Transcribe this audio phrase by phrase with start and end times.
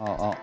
[0.00, 0.34] ああ。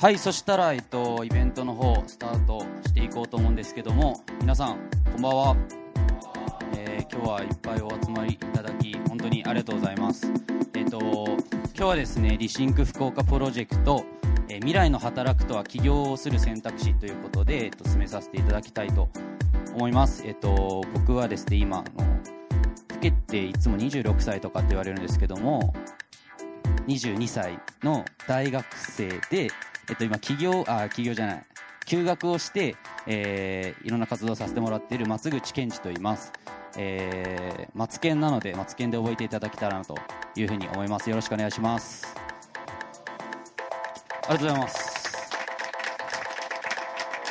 [0.00, 4.78] はいそしたら、えっと、イベントの方スタートしていこうと思うんですけども皆さん
[5.12, 5.56] こんばんは、
[6.76, 10.30] えー今日はいっぱいお集まりいただき本当にありがとうございます。
[10.74, 11.36] えっと今
[11.74, 14.04] 日はですねリシンク福岡プロジェクト、
[14.48, 19.08] えー未来の働くとは起業をする選択肢ということで、えっと、進めさせていただきたいと
[19.74, 20.22] 思います。
[20.26, 22.17] えっと僕はですね今の
[23.00, 25.74] けっていつも26歳とかって言われるんですけども
[26.86, 29.48] 22歳の大学生で、
[29.88, 31.44] えっと、今起業あ起業じゃない
[31.86, 36.32] 休学をして、えーいろんな活動をさせてもらっている松口健二と言います、
[36.76, 39.96] えー、松健なので松健で覚えていただけたらなと
[40.36, 41.08] いうふうに思います。
[41.08, 42.14] よろしくお願いします。
[44.28, 44.98] ありがとうございます。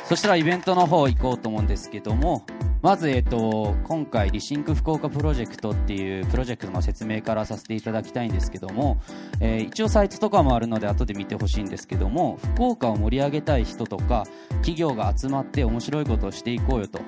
[0.06, 2.46] そしたらイベントの方行こうと思うんですけども
[2.82, 9.02] まず、えっと、今回 Rethink 福岡プロジェクトっていうプロジェクトの説明からさせていただきたいんですけども、
[9.40, 14.26] えー一応サイトとかもあるので後で見てほしいんですけども福岡を盛り上げたい人とか
[14.62, 17.00] 企業が集まって面白いことをしていこうよと。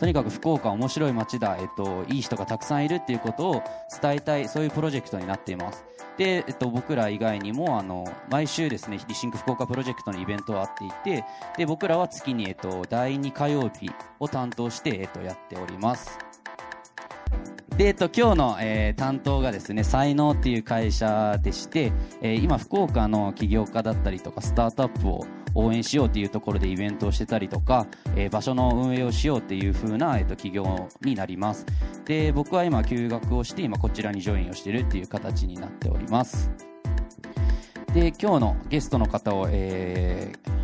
[0.00, 3.62] とにかく福岡面白い街だ、えっと、いい人がたくさんいるっていうことを
[4.00, 5.84] 伝えたいそういうプロジェクトになっています。
[6.16, 11.24] で、えっと、僕ら以外にもあの毎週ですね Rethink 福岡プロジェクトのイベントをあっていて
[11.58, 16.18] で僕らは月に、えっと、第2火曜日を担当して、えっと、やっております。
[17.76, 31.66] で、えっと、今日の、えー担当がですね、才能っていう会社でして、えー今、福岡の起業家だったりとか、スタートアップを応援しようっていうところでイベントをしてたりとか、えー場所の運営をしようっていう風な、えっと、企業になります。
[32.04, 36.50] で、僕は今、休学をして、今、こちらにジョインをしてるっていう形になっております。
[37.92, 40.60] で、今日のゲストの方を、えー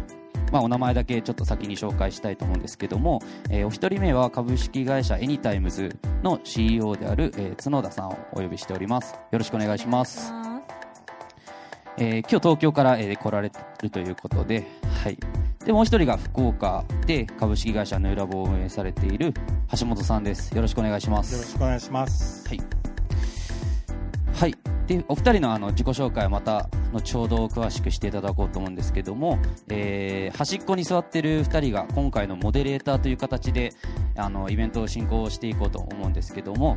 [0.53, 3.20] まあ、お名前だけちょっと先に紹介したいと思うんですけども、
[3.51, 10.33] えーお一人目は株式会社エニタイムズの CEO である、えー角田さんをお呼びしておりますよろしくお願いします、
[11.98, 13.50] えー今日東京から、えー来られ
[13.83, 14.67] るということで、
[15.02, 15.18] はい、
[15.64, 19.33] でもう一人が福岡で株式会社ヌーラボを運営されている
[19.79, 22.48] 橋本さんですよろしくお願いしまよろすしくお願いします。
[22.48, 22.61] はい。
[24.35, 24.55] はい。
[24.86, 33.73] で、お二人のあの自己紹介はまた後ほど詳しくしていただこうと思うんですけども、えー端っこに座ってる二人が今回のモデレーターという形で
[34.17, 36.77] あのイベントを進行していこうと思うんですけども、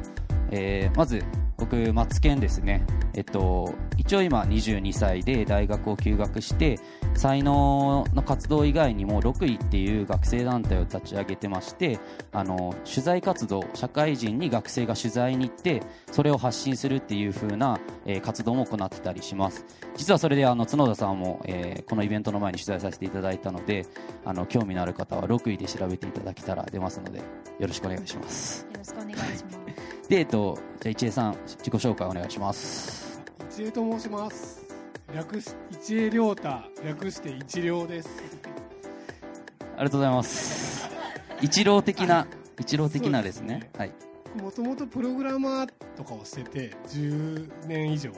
[0.51, 1.23] えーまず
[1.59, 2.85] 僕、松健ですね。
[3.13, 6.79] えっと、一応今22歳で大学を休学して、
[7.15, 11.99] 才能の活動以外にも6位っていう学生団体を立ち上げてまして、
[12.31, 19.65] あの、取材活動、社会人に学生が取材に行って、それを発信するっていう風な、えー活動も行ってたりします。
[19.95, 23.85] 実はそれであの角田さんも、えーこのイベントの前に取材させていただいたので、
[24.23, 27.23] あの興味のある方は6位で調べていただけたら出ますので、よ
[27.67, 28.65] ろしくお願いします。
[28.71, 29.58] よろしくお願いします。
[30.09, 33.21] で、えっと、じゃあ一恵さん、自己紹介お願いします。
[33.51, 34.65] 一恵と申します。
[35.13, 36.49] 略し一恵亮太
[36.83, 38.09] 略して一両です。
[39.77, 40.89] ありがとうございます。
[41.43, 42.25] 一郎的な、
[42.59, 43.69] 一郎的なですね。
[43.77, 43.91] はい。
[44.41, 48.11] もともとプログラマーとかをしてて10年以上。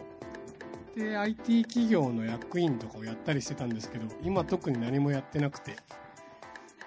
[0.96, 5.78] で IT 企業の役員とかをやったりしてたんですけど今特に何もやってなくて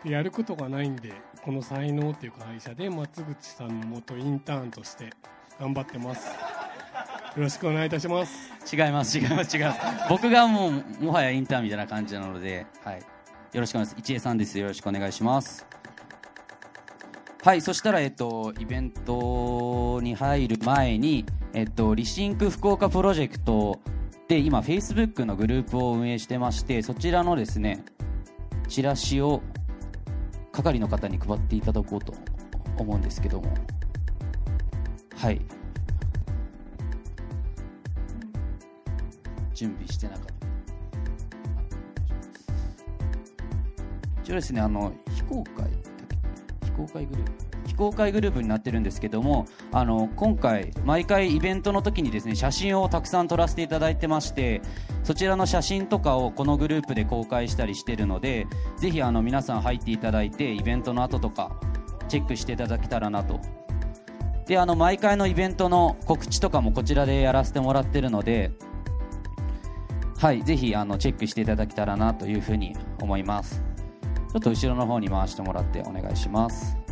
[0.05, 5.11] でやることがないんでこの才能っていう会社で松口さんの元インターンとして
[5.61, 6.35] 頑張ってますよ
[7.37, 9.81] ろしくお願いいたします違います、違います、違います。
[10.09, 12.99] 僕がもう、もはやインターンみたいな感じなので、はい。
[13.53, 14.01] よろしくお願いします。
[14.01, 14.59] 一恵さんです。
[14.59, 15.67] よろしくお願いします。
[17.43, 23.81] はい、そしたら、えっと、イベントに入る前に、えっと、リシンク福岡プロジェクト
[24.29, 27.85] で、今、Facebook のグループを運営してまして、そちらのですね、
[28.69, 29.43] チラシを
[30.55, 32.15] 係の方に配っていただこうと
[32.79, 33.53] 思うんですけども。
[35.17, 35.41] はい。
[39.53, 40.35] 準備してなかった
[44.23, 45.67] 一応ですねあの非公開
[46.65, 54.63] 非公開グループ非公開グループになってるんですけどもあの今回毎回イベントの時にですね写真をたくさん撮らせていただいてまして
[55.03, 58.47] そちらの写真とかをこのグループで公開したりしてるので
[58.77, 61.59] ぜひあの皆さん入っていただいてイベントの後とか
[62.09, 63.41] チェックしていただけたらなと
[64.47, 68.53] であの毎回のイベントの告知とかもこちらでやらせてもらってるので
[70.25, 73.63] はい、ぜひあのチェックしていただけたらなというふうに思います。
[74.33, 76.84] ちょっと後ろの方に回してもらってお願いします。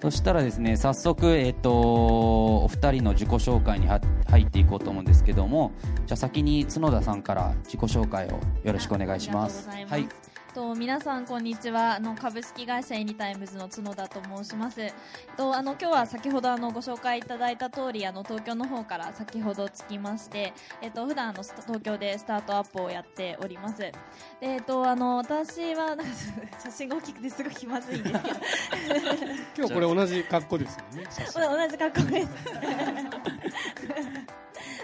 [0.00, 4.00] そしたらですね、早速、えっ、と、お二人の自己紹介には
[4.30, 5.72] 入っていこうと思うんですけども、
[6.06, 9.66] じゃあ先に角田さんから自己紹介をよろしくお願いします。
[9.66, 10.08] ますはい。
[10.54, 11.94] と皆さんこんにちは。
[11.94, 14.80] あの株式会社エニタイムズの角田と申します。
[15.36, 20.52] とあの今日は先ほどあのご紹介いただいた通りあの東京の方から先ほど着きまして
[20.82, 23.78] えっと普段あの東京でスタートアップをやっております。
[23.78, 23.92] で
[24.40, 25.96] えっとあの私は
[26.60, 28.36] 写真が大きくてすごい気まずいんですけど。
[29.56, 31.04] 今日これ同じ格好ですよね
[31.34, 32.28] 同じ格好です。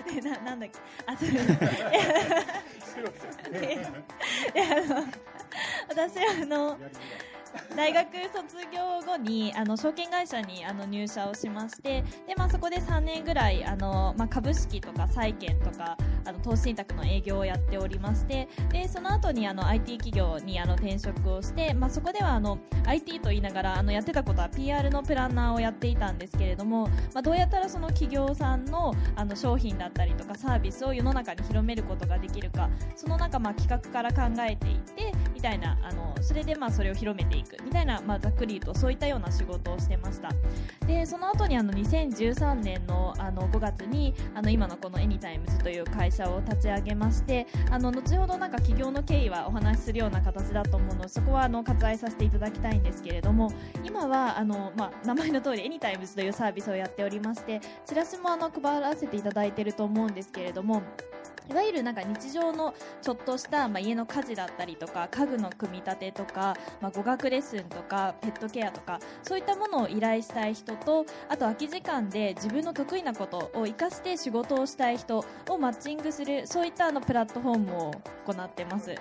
[0.15, 0.79] でななんだっけ？
[1.07, 1.31] あそう。
[3.51, 3.93] です
[4.55, 4.67] であ
[5.01, 5.05] の
[5.89, 6.79] 私はあの
[7.75, 35.13] 大学卒業後にあの証券会社にあの入社をしましてで、まあ、そこで3年ぐらいあの、まあ、株式とか債券とかあの投資信託の営業をやっておりましてでその後にあの IT 企業にあの転職をして、まあ、そこではあの IT と言いながらあのやってたことは PR のプランナーをやっていたんですけれども、まあ、どうやったらその企業さんのあの商品だったりとかサービスを世の中に広めることができるかその中まあ企画から考えていって
[35.47, 40.31] たいなあのそれでまあそれを広めていくみたいな、まあ、ざっくり言うとそういったような仕事をしてました。
[40.87, 53.53] でその後にあの2013年のあの5月にあの今のこのエニタイムズという会社を立ち上げましてあの後ほどなんか起業の経緯はお話しするような形だと思うのでそこはあの割愛させていただきたいんですけれども
[53.85, 60.83] 今はあの、まあ、名前の通りエニタイムズというサービスをやっておりましてチラシもあの配らせていただいていると思うんですけれども
[61.49, 77.91] いわゆるなんか日常のちょっとした、まあ、家の家事だったりとか家具の組み立てとか、まあ、語学レッスンとかペットケアとかそういったものを依頼したい人とあと空き時間で自分の得意なことを生かして仕事をしたい人をマッチングするそういったあのプラットフォームを
[78.27, 78.95] 行ってます。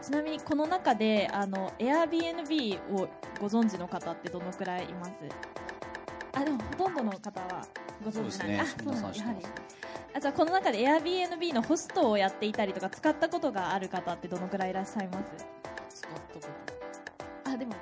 [0.00, 3.08] ちなみにこの中であの Airbnb を
[3.40, 5.10] ご存知の方ってどのくらいいます？
[6.40, 7.66] あでもほとんどの方は
[8.04, 9.20] ご存知なんであそうなんです。
[9.20, 9.38] やはり
[10.14, 15.20] あじゃあこの中で Airbnb のホストをやっていたりとか使ったことがある方ってどのくらいいらっしゃいま
[15.88, 16.02] す？
[16.02, 16.40] 使ったこ
[17.44, 17.50] と。
[17.50, 17.76] あでもま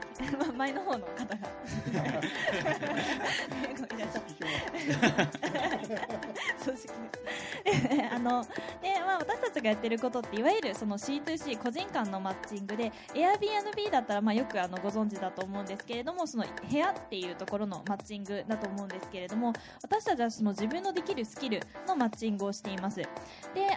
[0.57, 1.39] 前の方の方が。
[3.77, 4.23] ごめんなさい。
[6.65, 6.93] 組織
[7.89, 8.43] であの
[8.83, 10.43] で、まあ、私たちがやってることってい。
[10.43, 17.27] わゆるその C2C 個人間のマッチングで Airbnb だったらまあよくあのご存知だと思うんですけれどもその部屋ってい。
[17.31, 19.53] うところのマッチングだと思うんですけれども
[19.83, 22.77] 私たちはその自分のできるスキルのマッチングをしてい。
[22.77, 23.09] ますで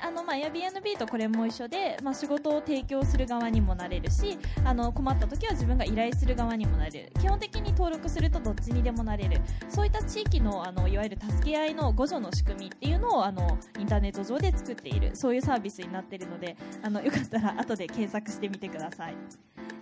[0.01, 7.11] あの、まあ、Airbnb とこれも一緒で、まあ、仕事を提供する側にもなれるしあの困った時は自分が依頼する側にもなれる。
[7.19, 9.41] 基本的に登録するとどっちにでもなれる。
[9.67, 15.11] そういった地域のあのいわゆる助け合いの互助の仕組みっていうのをあのインターネット上で作っている。
[15.15, 19.15] そういうサービスになっているのであのよかったら 後で検索してみてください。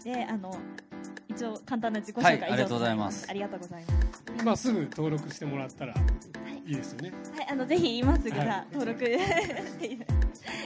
[0.04, 0.56] であの
[1.28, 3.26] 一応簡単な自己紹介、はいありがとうございます。
[3.30, 4.24] ありがとうございます。
[4.40, 5.96] 今すぐ登録してもらったらい。
[6.72, 7.12] いですよね。
[7.36, 8.36] はい、あのぜひ今すぐじ
[8.72, 10.00] 登録 してい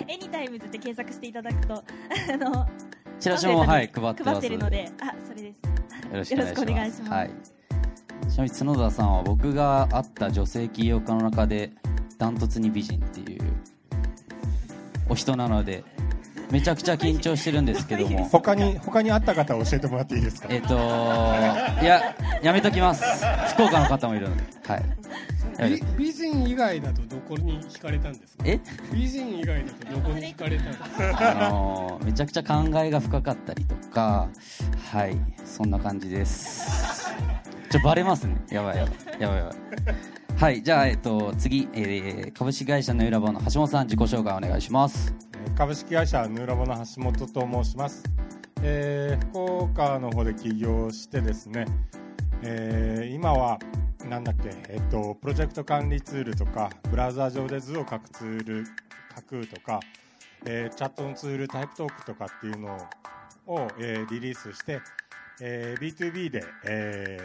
[0.08, 2.68] エニタイムズって検索していただくとあの
[3.22, 4.50] チラシもはい配ってます。
[4.50, 5.54] るのであそれで
[6.26, 6.34] す。
[6.34, 7.12] よろしくお願いします。
[7.12, 7.30] はい、
[8.30, 11.72] ちなみに角田さんは僕が会った女性起業家の中で
[12.18, 13.42] ダントツに美人っていう
[15.10, 15.84] お人なので
[16.50, 18.26] めちゃくちゃ緊張してるんですけども。
[18.34, 20.48] 他に他に会った方教えてもらっていいですか？
[20.50, 20.78] えっ、とい
[21.86, 23.04] や やめときます。
[23.54, 24.44] 福岡の方もいるので。
[24.68, 24.84] はい
[25.98, 28.44] 美人以外だとどこに惹かれたんですか？
[28.46, 28.60] え？
[28.94, 30.80] 美人以外だとどこに惹かれたんです
[31.14, 31.48] か？
[31.48, 34.30] あのーめちゃくちゃ考えが深かったりとか
[34.92, 37.12] はいそんな感じです。
[37.70, 38.36] ちょバレますね。
[38.50, 39.56] やばいやばいやばいやばい。
[40.36, 45.14] はいじゃあ、えっと、次、えー株式会社のユラボの橋本さん自己紹介お願いします。
[45.46, 48.04] えー株式会社ヌーラボの橋本と申します、
[48.64, 51.66] えー福岡の方で起業してですね、
[52.42, 53.60] えー今は
[54.08, 58.66] なんだっけ、えっとプロジェクト管理ツールとかブラウザ上で図を書くツール
[59.16, 59.80] 書くとか、
[60.46, 62.78] えーチャットのツールタイプトークとかっていうの
[63.48, 64.82] を、えーリリースして、
[65.42, 67.20] えー B2B で、え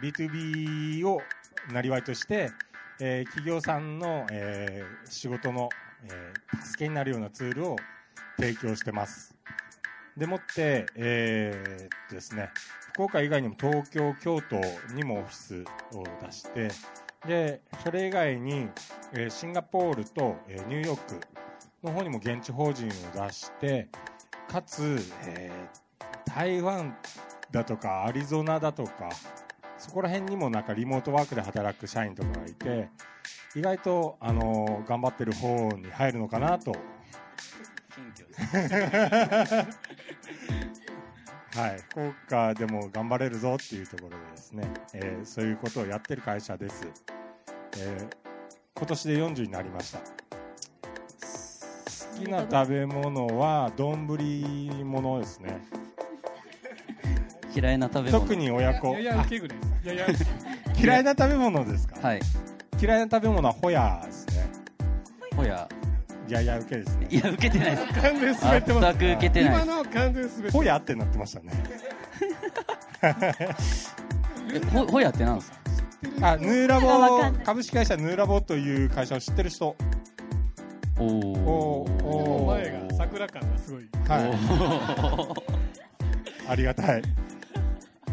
[0.00, 1.20] ー B2B を
[1.72, 2.50] なりわいとして、
[3.00, 5.68] えー企業さんの、えー仕事の、
[6.04, 7.76] えー助けになるようなツールを
[8.38, 9.34] 提供してます。
[10.16, 12.50] でもって、えーですね。
[12.92, 14.60] 福岡以外にも東京京都
[14.94, 15.64] にもオフィス
[15.96, 16.68] を出して
[17.26, 18.68] でそれ以外に、
[19.14, 21.20] えシンガポールと、えニューヨーク
[21.84, 23.88] の方にも現地法人を出して
[24.48, 25.82] かつ、えー
[26.34, 26.96] 台湾
[27.50, 29.10] だとかアリゾナだとか
[29.76, 32.88] そこら辺にもなんかリモートワークで働く社員とかがいて
[33.54, 36.74] 意外と、あの頑張ってる方に入るのかなと。
[41.54, 46.86] はい、福岡でも頑張れるぞっていうところでですね、えーそういうことをやってる会社です、
[47.78, 48.16] えー
[48.74, 50.00] 今年で40になりました。
[52.24, 55.60] きな食べ物は丼物ですね。
[57.54, 58.20] 嫌いな食べ物。
[58.20, 58.96] 特に親子。
[60.78, 62.20] 嫌いな食べ物ですか、はい。
[62.80, 64.50] 嫌いな食べ物はホヤですね
[66.32, 67.06] ほややや受けですね。
[67.10, 67.92] いや受けてないです。
[68.00, 71.52] 完全滑ってます全く受けてない今のは完全滑ってホヤってなってましたね。
[74.54, 75.58] えほほやってなんですか？
[76.32, 79.76] あヌーラわボ株式会社ヌーラボという会社を知ってる人。
[80.98, 81.82] おお
[82.42, 83.88] お前が桜感がすごい。
[84.08, 84.18] は
[86.46, 86.50] い。
[86.50, 87.02] ありがたい。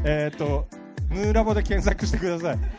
[0.03, 0.67] えっ、と
[1.09, 2.57] ヌーラボで検索してください。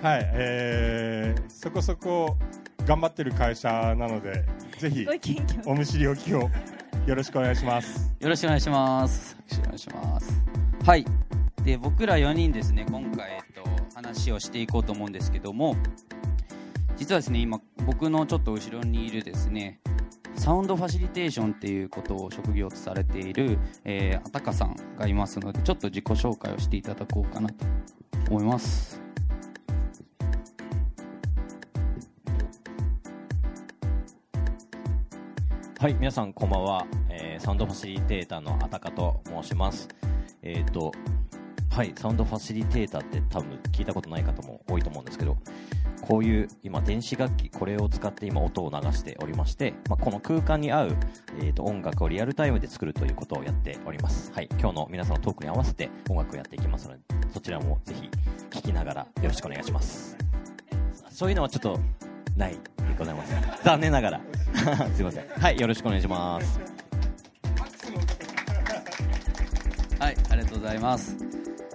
[0.00, 2.36] はいえー、そこそこ
[2.88, 4.44] 頑張ってる会社なので
[4.78, 5.06] ぜひ
[5.66, 6.50] お見知りおきを
[7.06, 9.32] よろしくお願いしますよろしくお願いします。
[9.32, 10.42] よろしくお願いします。
[10.84, 11.04] はい。
[11.62, 13.62] で、僕ら4人ですね、今回、えっと、
[13.94, 15.76] 話をしていこうと思うんですけども、
[16.96, 19.80] 実はですね、今、僕のちょっと後ろにいるですね、
[20.34, 27.64] サウンドファシリテーションっていうことを職業とされている、えー、あたかさんがいますので、ちょっと自己紹介をしていただこうかなと
[28.30, 29.07] 思います。
[35.80, 39.86] はい、皆さんこんばんは、えーサウンドファシリテーターのあたかと申します。
[40.42, 40.90] えっ、と、
[41.70, 45.36] はい、サウンドファシリテーターって多分聞いたことない方も多いと思うんですけど、
[46.00, 50.96] こういう今電子楽器、これを使って今音を流しておりまして、まあ、この空間に合う、
[51.38, 54.32] えー、と音楽をリアルタイムで作るということをやっております。
[54.32, 57.00] はい、今日の皆さんのトークに合わせて音楽をやっていきますので、
[57.32, 58.10] そちらもぜひ
[58.50, 60.18] 聴きながらよろしくお願いします。
[61.08, 61.78] そういうのはちょっと
[62.38, 62.58] ないで
[62.98, 63.34] ございます。
[63.64, 64.20] 残念ながら。
[64.94, 65.28] すいません。
[65.28, 66.60] はい、よろしくお願いします。
[69.98, 71.16] はい、ありがとうございます。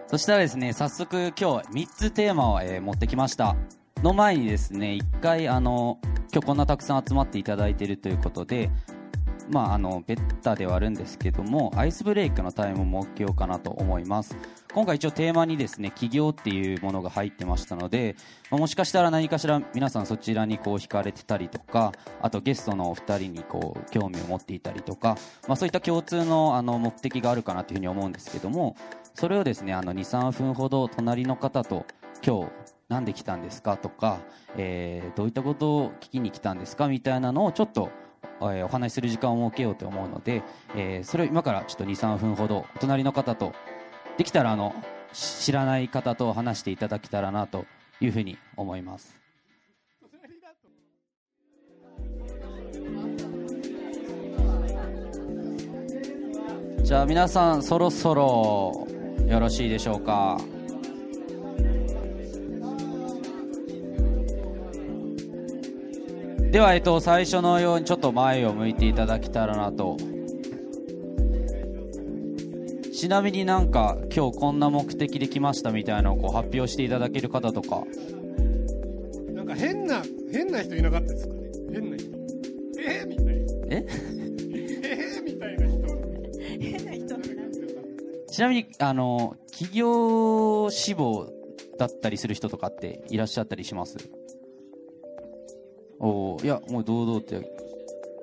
[0.08, 3.56] そしたらですね、早速今日3つテーマを、えー持ってきました。
[4.02, 6.00] の前にですね、1回あの、
[6.32, 8.70] 今日こんなたくさん集まっていただいているということで、
[9.50, 14.36] まああの、ベッタではあるんですけども、アイスブレイクのタイムも設けようかなと思います。
[14.74, 18.16] 今回一応テーマにですね、起業っていうものが入ってましたので、
[18.50, 28.76] まあもしかしたら何かしら皆さんそちらにこう惹かれてたりとか、あとゲストのお二人にこう興味を持っていたりとか、まあそういった共通のあの目的があるかなというふうに思うんですけども、
[29.14, 31.86] それをですね、2、3分ほど隣の方と
[32.26, 32.52] 今日
[32.90, 34.20] なんで来たんですかとか、
[34.58, 37.92] えーどういったことを聞きに来たんですかみたいなのをちょっと
[38.54, 40.42] えーお話しする時間を設けようと思うので、
[40.76, 43.54] えーそれを今からちょっと2、3分ほどお隣の方と
[44.18, 44.74] できたらあの
[45.14, 47.66] 知らない方と話していただけたらなと
[48.02, 49.16] いうふうに思います。
[56.84, 58.88] じゃあ皆さんそろそろ
[59.28, 60.38] よろしいでしょうか？
[66.54, 69.98] では、えっと、最初のようにちょっと前を向いていただけたらなと。
[72.94, 77.82] ちなみになんか今日こんな目的で来ましたみたいなのをこう発表していただける方とか。
[79.34, 81.34] なんか変な変な人いなかったですか？
[81.34, 81.42] ね
[81.72, 82.12] 変な人。
[82.78, 83.32] えー、みたいな。
[83.32, 83.40] え？
[83.72, 85.88] えー、みたいな人
[86.60, 87.18] 変な人。
[88.32, 91.34] ちなみにあの企業志望
[91.80, 93.98] だったりする人とかっていらっしゃったりします？
[96.06, 97.50] おーいやもう堂々って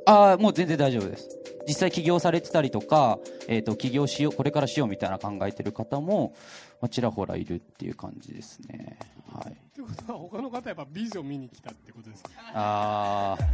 [0.07, 1.29] ああもう全然大丈夫です。
[1.67, 6.35] 実際起業されてたりとか、えー、と起業しようこれからしようみたいな考えてる方も
[6.81, 8.99] まあちらほらいるっていう感じですね。
[9.33, 9.53] はい。
[9.53, 12.31] ってことは他の方やっぱ美女見に来たってことですか？
[12.55, 13.45] ああ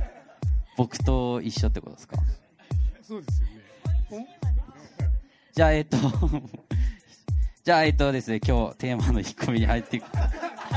[0.77, 2.17] 僕と一緒ってことですか？
[3.03, 4.27] そうですよね。
[5.53, 5.97] じゃあえっ、と
[7.65, 10.05] じゃあえっ、とですね今日テーマの引っ込みに入っていく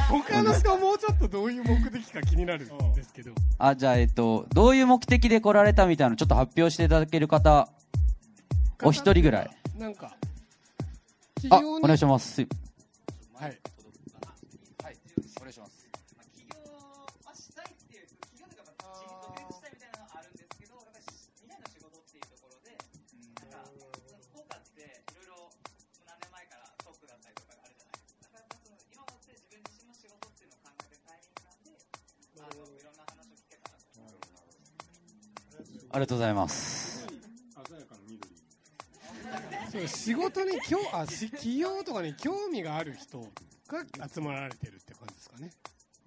[0.10, 3.32] 他の人はもうちょっとどういう目的か気になるんですけど。
[3.60, 7.70] あじゃあえっ、とどういう目的で来られたみたいなのちょっと発表していただける方
[8.84, 9.50] お一人ぐらい。
[9.78, 10.16] なんか
[11.52, 12.42] あお願いします。
[13.36, 13.58] はい
[35.92, 37.08] ありがとうございます。
[39.72, 43.20] そう仕事に興あし企業とかに興味がある人
[43.68, 45.52] が集まられてるって感じですかね。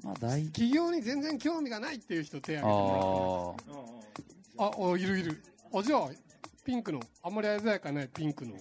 [0.02, 3.56] まあ大企業に全然興味がないっていう人手挙げても
[4.58, 5.42] あらってああいるいる。
[5.72, 6.10] あじゃあ
[6.64, 8.56] ピンクのあんまり鮮やかないピンクの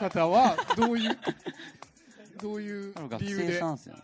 [0.00, 1.18] 方はどういう
[2.40, 3.46] どういうあ学理由で？
[3.52, 4.02] 生さんですよね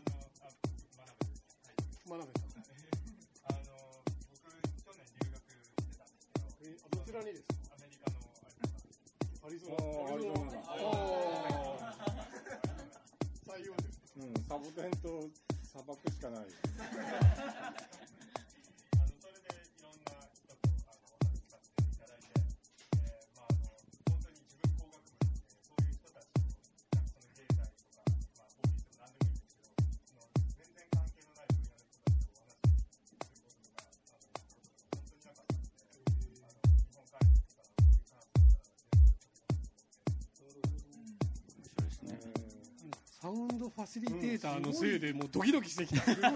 [43.92, 46.12] シリテーターのせいでもうドキドキしてきた。
[46.22, 46.34] なん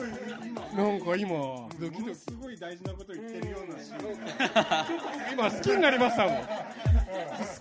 [1.01, 1.39] か今。
[1.81, 3.83] ドキドキすごい大事なこと言ってるような。
[3.83, 6.35] シーン今好きになりましたもん。
[6.37, 6.45] 好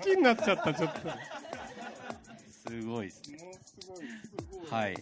[0.04, 1.00] きになっちゃったちょっと。
[2.70, 3.38] すごいですね。
[4.70, 4.98] はい。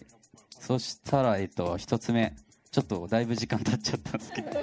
[0.60, 2.32] そしたらえっと一つ目。
[2.70, 4.60] ちょっとだいぶ時間経っちゃったんですけど。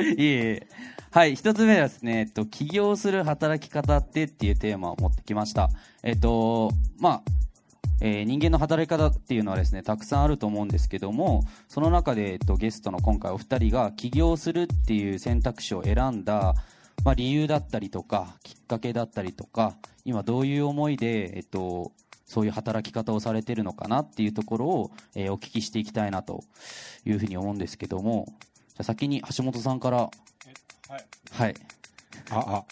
[0.00, 0.66] いえいえ。
[1.10, 5.68] はい一つ目はですね、えっと、起業する働き方ってっていうテーマを持ってきました。
[6.02, 7.22] えっとまあ
[8.04, 16.54] えー人間の働き方っていうのはですねたくさんあると思うんですけどもその中で、えっと、ゲストの今回お二人が起業するっていう選択肢を選んだ、
[17.04, 21.92] まあ、理由だったりとかきっかけだったりとか今どういう思いで、えっと、
[22.26, 26.42] そういう働き方をされてるのかなっていうところを、えーお聞きしていきたいなと
[27.06, 28.26] いうふうに思うんですけども
[28.72, 29.98] じゃあ先に橋本さんから。
[29.98, 30.10] は
[30.98, 31.04] い。
[31.30, 31.54] はい。
[32.30, 32.64] あ、あ、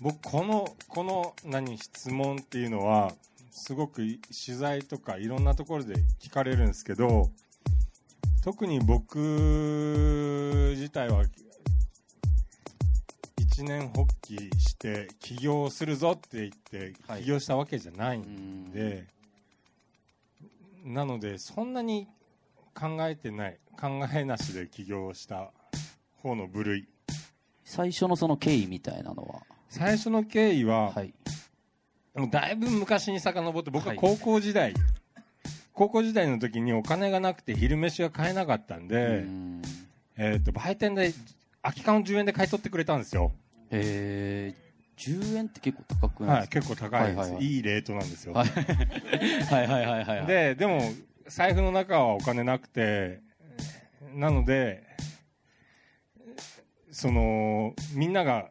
[0.00, 3.12] 僕このこの何質問っていうのは
[3.60, 4.02] すごく
[4.46, 7.30] 取材とかいろんなところで聞かれるんですけど、
[8.42, 9.18] 特に僕
[10.74, 11.24] 自体は
[13.36, 17.20] 一年発起して起業するぞって言ってはい。
[17.20, 18.24] 起業したわけじゃないうん。
[18.24, 19.06] んで、
[20.82, 22.08] なのでそんなに
[22.74, 25.52] 考えてない考えなしで起業した
[26.22, 26.88] 方の部類。
[27.62, 29.42] 最初のその経緯みたいなのは？
[29.68, 31.12] 最初の経緯は、はい
[32.14, 33.96] もうだいぶ昔に遡って僕ははい。
[33.96, 34.74] 高校時代、
[35.72, 39.62] 高校時代の時にお金がなくて昼飯が買えなかったんで、うん。
[40.22, 41.14] えー、と売店で
[41.62, 43.32] 空き缶を10円で買い取ってくれたんですよ、
[43.70, 47.58] えー、10円って結構高くないはい、です結構高いです、いはいはいはい。
[47.58, 50.26] いレートなんですよ、か、はい、 はいはいはいはいはい。
[50.26, 50.82] ででも
[51.26, 53.20] 財布の中はお金なくて
[54.14, 54.82] なので
[56.90, 58.50] そのみんなが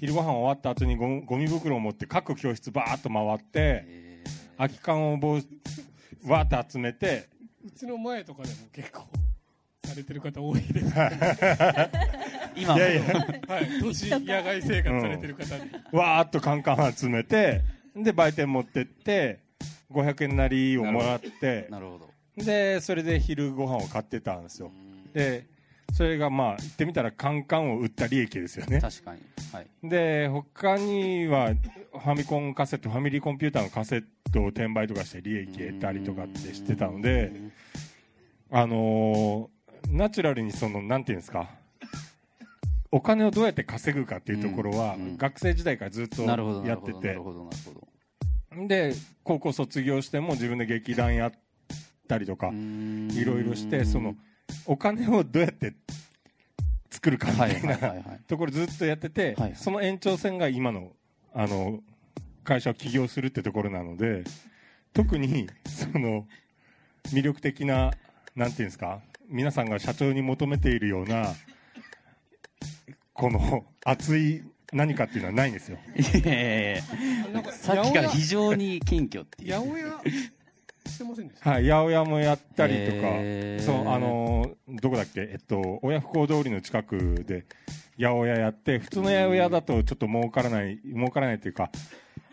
[0.00, 4.24] 昼ご飯終わった後にゴゴミ袋を持って各教室バーッと回ってえ
[4.56, 7.28] 空き缶をぼうわーっと集めて
[7.62, 9.04] うちの前とかでも結構
[9.84, 10.86] されてる方多いです。
[10.86, 11.90] ー
[12.56, 13.02] 今いやいや。
[13.46, 13.80] はい。
[13.80, 17.60] 年野外生活されてる方に、 わーっとカンカン集めて
[17.94, 19.40] で売店持ってって
[19.90, 21.66] 500円なりをもらって。
[21.70, 22.10] なるほど。
[22.42, 24.68] でそれで昼ご飯を買ってたんですよ。
[24.68, 25.12] うん。
[25.12, 25.46] で
[25.92, 28.80] それがまあ言ってみたらカンカンを売った利益ですよね。
[28.80, 29.20] 確かに。
[29.52, 29.66] はい。
[29.82, 31.54] で他には
[31.92, 37.32] ファミコンカセットファミリーコンピューターのカセットを転売とかして利益得たりとかってしてたので
[38.50, 41.48] あのーナチュラルにそのなんていうんですか
[42.92, 46.42] お金をどうやって稼ぐかっていうところは、学生時代からずっとやってて。
[46.42, 48.66] るほどなるほどなるほど。
[48.66, 51.32] で高校卒業しても自分で劇団やっ
[52.08, 54.16] たりとかいいろいろしてその
[54.66, 55.74] お金をどうやって
[56.90, 57.76] 作るかみたはいいな
[58.26, 60.92] ところずっとやってて、はいその延長線が今の
[61.32, 61.80] あの
[62.44, 64.24] 会社を起業するってところなので
[64.92, 66.26] 特にその
[67.12, 67.92] 魅力的な
[68.34, 71.34] なんていうんですか皆さんが社長に求めているような
[73.12, 75.78] この熱い何かっていうのはないんですよ。
[75.96, 76.82] いやいやいや
[77.32, 79.54] なんかさっきから非常に謙虚っていう。
[79.54, 80.02] 八百屋
[81.00, 81.50] してませんでした？
[81.50, 82.98] はい八百屋もやったりとか、
[83.64, 85.22] そうあのどこだっけ？
[85.22, 87.46] えっと親不孝通りの近くで
[87.98, 91.70] 八百屋やって普通の八百屋だとちょっと儲からない儲からないっていうか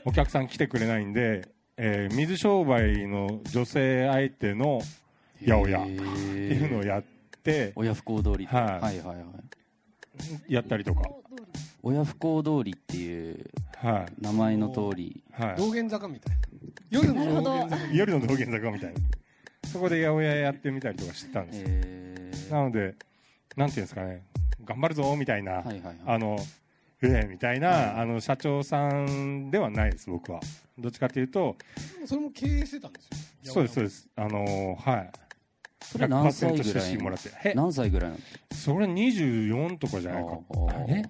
[0.05, 4.81] お客さん来てくれないんで、えー水商売の女性相手の
[5.39, 7.03] 八百屋っていうのをやっ
[7.43, 8.63] て親不孝通りはい。
[8.63, 9.23] はいはいは
[10.49, 10.53] い。
[10.53, 11.01] やったりとか。
[11.83, 13.45] 親不孝通りっていう
[13.81, 15.23] は名前の通り。
[15.39, 16.35] い、は道玄坂みたい。
[16.35, 16.41] な
[16.89, 17.85] 夜の道玄坂。
[17.87, 18.99] い、 夜の道玄坂みたいな。
[19.71, 22.51] そこで八百屋やってみたりとかしてたんですよ、えー。
[22.51, 22.95] なので
[23.55, 24.23] なんていうんですかね。
[24.63, 25.95] 頑張るぞみたいな、はいはいはい。
[26.05, 26.37] あの
[27.01, 27.83] ええみたいな、はい。
[28.01, 30.39] あの社長さんではないです僕は。
[30.77, 31.55] どっちかというと
[32.05, 33.07] それも経営してたんです
[33.47, 33.53] よ。
[33.53, 34.09] そうですそうです。
[34.15, 35.11] あのはい。
[35.81, 37.53] それ何歳ぐ100%らいもらってえ？
[37.53, 38.21] 何歳ぐらいなの？
[38.51, 40.39] それ24とかじゃないか。
[40.87, 41.03] え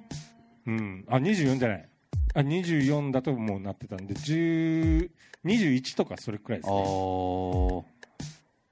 [0.65, 1.05] うん。
[1.07, 1.89] あ24じゃない
[2.37, 5.09] あ24だともうなってたんで10
[5.43, 7.83] 21とかそれくらいですあねー。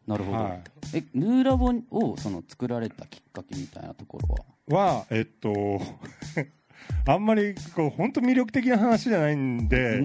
[0.08, 0.58] なるほど、は
[0.94, 4.20] えヌーラボをその作られたきっかけみたいなとこ
[4.70, 4.84] ろは？
[4.84, 5.82] いはえっと
[7.08, 10.00] あんまりこう本当魅力的な話じゃないんで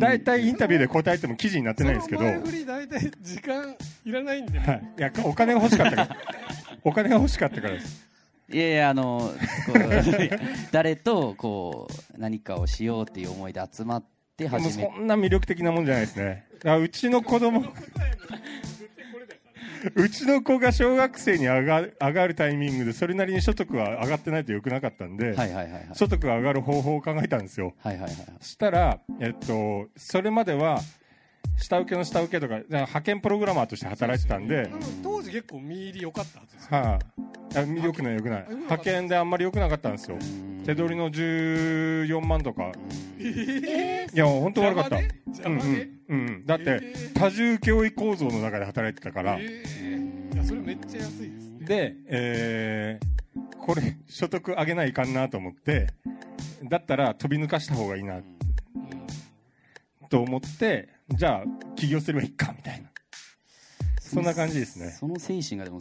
[0.00, 4.94] 大体インタビューで答えても記事になってないんですけど、前振り大体時間いらないんで、ね。
[4.98, 6.16] いやお金が欲しかったから。
[6.82, 8.13] お金が欲しかったからです
[8.52, 9.32] いやいやあの
[10.70, 14.04] 誰とこう何かをしようっていう思いで集まっ
[14.36, 16.46] て始めそんな魅力的なもんじゃないですね。
[16.58, 17.64] だからうちの子供。
[19.94, 25.88] うちの子が小学生に上がる上がるタイミングでそれなりに所得が上がってないとよくなかったんで、はいはいはいはい。
[25.92, 27.74] 所得が上がる方法を考えたんですよ。
[27.82, 30.80] はいはいはいそしたら、えっと、それまでは
[31.56, 34.70] 下請けの下請けとか派遣プログラマーとして働いてたんで、
[35.02, 36.76] 当時結構見入り良かったはずですよ。
[36.76, 36.98] は
[37.54, 38.46] い、あ良くない良くない。
[38.48, 39.08] 派遣。
[39.08, 40.18] であんまり良くなかったんですよ。
[40.64, 42.72] 手取りの14万とか。
[43.18, 44.96] えいや本当悪かった。
[44.96, 45.00] う
[45.52, 46.26] んうんうん。
[46.26, 46.46] うん。
[46.46, 46.80] だって
[47.14, 49.36] 多重教育構造の中で働いてたから。
[49.38, 50.34] えー。
[50.34, 51.66] いやそれめっちゃ安いですね。
[51.66, 53.14] で、えー
[53.64, 55.86] これ所得上げないかんなと思って
[56.64, 58.20] だったら飛び抜かした方がいいな。
[60.10, 62.90] と思ってじゃあ起業すればいいかみたいな。
[64.00, 64.90] そんな感じですね。
[64.90, 65.80] その精神がでも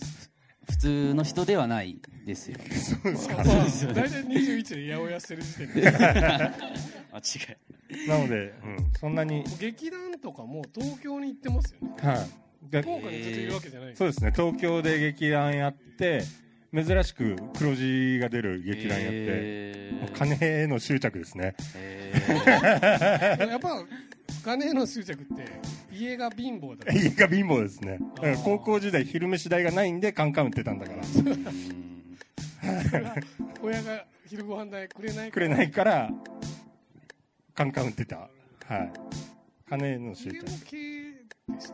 [0.69, 2.65] 普通の人ではないですよね。
[2.75, 3.35] そうですか。
[3.35, 5.91] まあ大体21で八百屋してる時点で。
[7.13, 9.43] 間違いなので、うん、そんなに。
[9.59, 11.95] 劇団とかも東京に行ってますよね。
[11.97, 12.43] はい。
[12.71, 14.31] で福岡にずっといるわけじゃないですそうですね。
[14.35, 16.23] 東京で劇団やって
[16.73, 20.11] 珍しく黒字が出る劇団やって、えー。
[20.13, 21.55] 金への執着ですね。
[21.75, 23.47] えー。
[23.47, 23.83] やっぱ
[24.43, 25.45] 金への執着って
[25.91, 26.85] 家が貧乏だ。
[26.85, 27.99] と家が貧乏ですね。
[28.43, 31.01] 高校時代昼飯代がないんでカンカン売ってたんだから。
[33.61, 36.09] 親が昼ご飯代くれないくれないから
[37.53, 38.17] カンカン売ってた。
[38.17, 38.29] は
[38.77, 38.91] い。
[39.69, 40.45] 金への執着。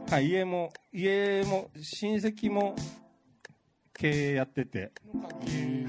[0.09, 2.75] はい家も家も親戚も
[3.93, 4.91] 経営やってて。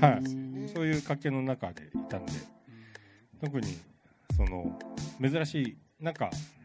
[0.00, 0.68] はい。
[0.72, 2.32] そういう家系の中でいたんで。
[3.40, 3.78] 特に
[4.36, 4.78] その
[5.20, 6.59] 珍しいなんかス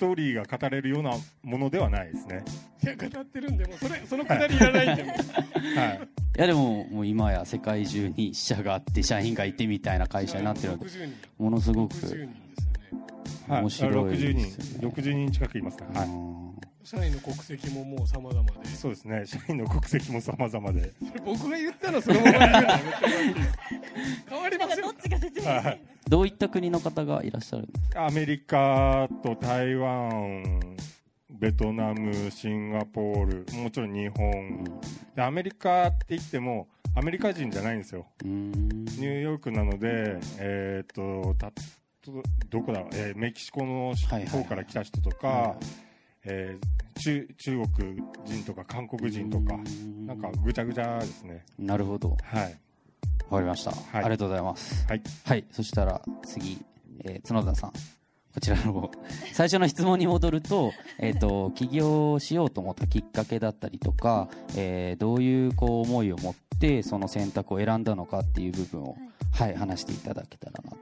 [0.00, 2.42] トーリーが語れるようなものではないですね。
[2.82, 5.04] いや語ってるんでもうそれそのくだりいらないんで。
[5.04, 6.08] もうはい。
[6.38, 10.86] いやでももう今や世界中に支社があって社員がいてみたいな会社になってるわけ。
[10.86, 11.14] 60人。
[11.38, 12.34] ものすごく60人ですよね。
[13.46, 14.90] はい、面白い60ですよね。
[14.94, 16.49] 人60人近くいますねはい
[16.82, 18.66] 社員の国籍ももう様々で。
[18.68, 19.22] そうですね。
[19.26, 20.92] 社員の国籍も様々で。
[21.24, 22.78] 僕が言ったらそのまま言うのは
[24.28, 25.80] 変わりませんどっちが説明してはい。
[26.08, 28.06] どういった国の方がいらっしゃるんですか？
[28.06, 30.60] アメリカと台湾
[31.30, 34.64] ベトナムシンガポールもちろん日本。
[35.14, 38.06] でアメリカって言ってもアメリカ人じゃないんですよ。
[38.24, 41.52] ニューヨークなのでえーっとた
[42.48, 44.28] どこだ、えーメキシコのはいはいはい。
[44.30, 45.89] 方から来た人とか、はい
[46.24, 51.44] えー中中国人とか韓国人とかうんなんかぐちゃぐちゃですね。
[51.58, 52.16] なるほど。
[52.22, 52.58] はい。
[53.30, 54.86] わかりました、ありがとうございます。
[54.86, 55.02] はい。
[55.24, 55.44] はい。
[55.52, 56.60] そしたら次、
[57.04, 57.72] えー角田さん。
[57.72, 58.90] こちらの
[59.32, 68.96] 最初の質問に戻ると,、えー、と起業しようと思ったきっかけだったりとか、えーどういうこう思いを持ってその選択を選んだのかっていう部分を、
[69.32, 70.78] はい、話していただけたらなと。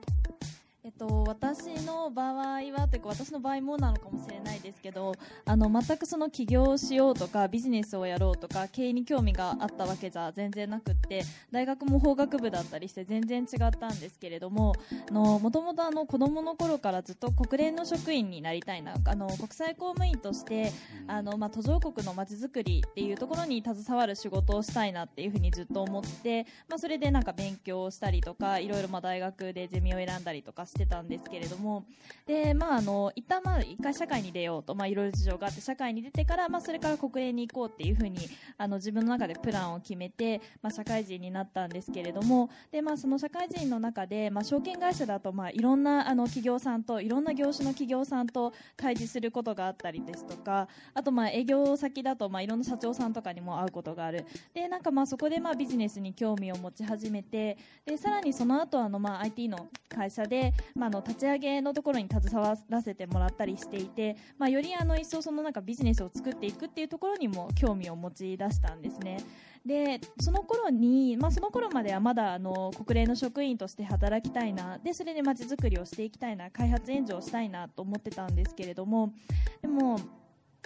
[0.98, 14.74] と、私の場合はというか私の場合もなのかもしれないですけどあの全くその起業をしようとかビジネスをやろうとか経営に興味があったわけじゃ全然なくって大学も法学部だったりして全然違ったんですけれども
[15.10, 20.72] もともと子供の頃からずっと国連の職員になりたいなあの国際公務員として
[21.06, 31.84] あの、まあ、途上国のまちづくりっていうところに携わる仕事をしたいなっていうふうにずっと思って、まあ、それでなんか勉強をしたりとかいろいろまあ大学でゼミを選んだりとかしてたんですけれども
[32.26, 54.24] で、まあ、あの一旦まあ一回社会に出ようと、まあ、いろいろ事情があって社会に出てから、まあ、それから国連に行こうっていうふうにあの自分の中でプランを決めて、まあ、社会人になったんですけれどもで、まあ、その社会人の中で、まあ、証券会社だと、まあ、いろんなあの企業さんといろんな業種の企業さんと対峙することがあったりですとかあとまあ営業先だとまあいろんな社長さんとかにも会うことがある。
[54.54, 69.18] でなんかまあそこでまあビジネスに興味を持ち始めてでさらにその後あのまあ IT の会社で、まあ、の立ち上げのところに携わらせてもらったりしていて、まあ、よりあの一層そのなんかビジネスを作っていくっていうところにも興味を持ち出したんですね。
[69.66, 79.12] でその頃に、まあ、その頃まではまだあの国連の職員として働きたいなでそれでまちづくりをしていきたいな開発援助をしたいなと思ってたんですけれども
[79.60, 80.00] でも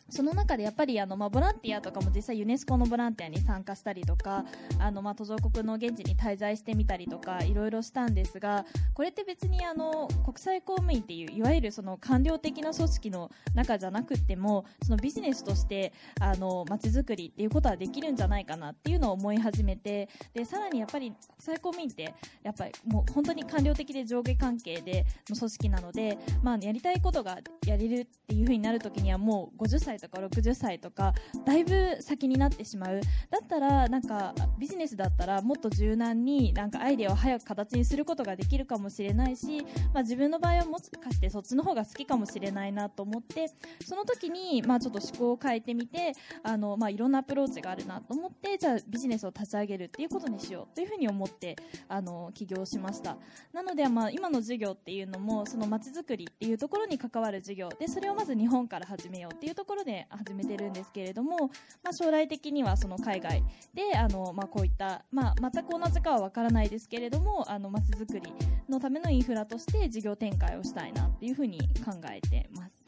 [0.09, 4.45] その中でやっぱりあの、まあ、ボランティアとかも実際ユネスコのボランティアに参加したりとか
[4.79, 33.01] あの、まあ、途上国の現地に滞在してみたりとかいろいろしたんですがこれって別にあの国際公務員っていういわゆるその官僚的な組織の中じゃなくてもそのビジネスとしてあの街づくりっていうことはできるんじゃないかなっていうのを思い始めてでさらにやっぱり国際公務員ってやっぱりもう本当に官僚的で上下関係での組織なので、まあ、やりたいことがやれるっていう風になるときにはもう50歳とか60歳とかだいぶ先になってしまう。
[33.31, 43.51] だったらなんかビジネスだったらもっと柔軟になんかアイデアを早く形にすることができるかもしれないし、まあ、自分の場合はもしかしてそっちの方が好きかもしれないなと思って
[43.85, 51.57] その時にまあちょっと思考を変えてみてあの、まあ、いろんなアプローチがあるなと思ってじゃあビジネスを立ち上げるっていうことにしようというふうに思って
[51.89, 53.17] あの起業しました。
[53.53, 57.69] なので、まあ、今の授業っていうのもその街づくりっていうところに関わる授業。
[57.79, 61.51] でそれをまず日本から始めようっていうところで始めてるんですけれども、
[61.83, 63.43] まあ、将来的にはその海外
[63.75, 68.33] であの、まあ、こういった、まあ、全く同じかは分からないですけれどもあの街づくり
[68.69, 72.83] のためのインフラとして事業展開をしたいなっていうふうに考えてます。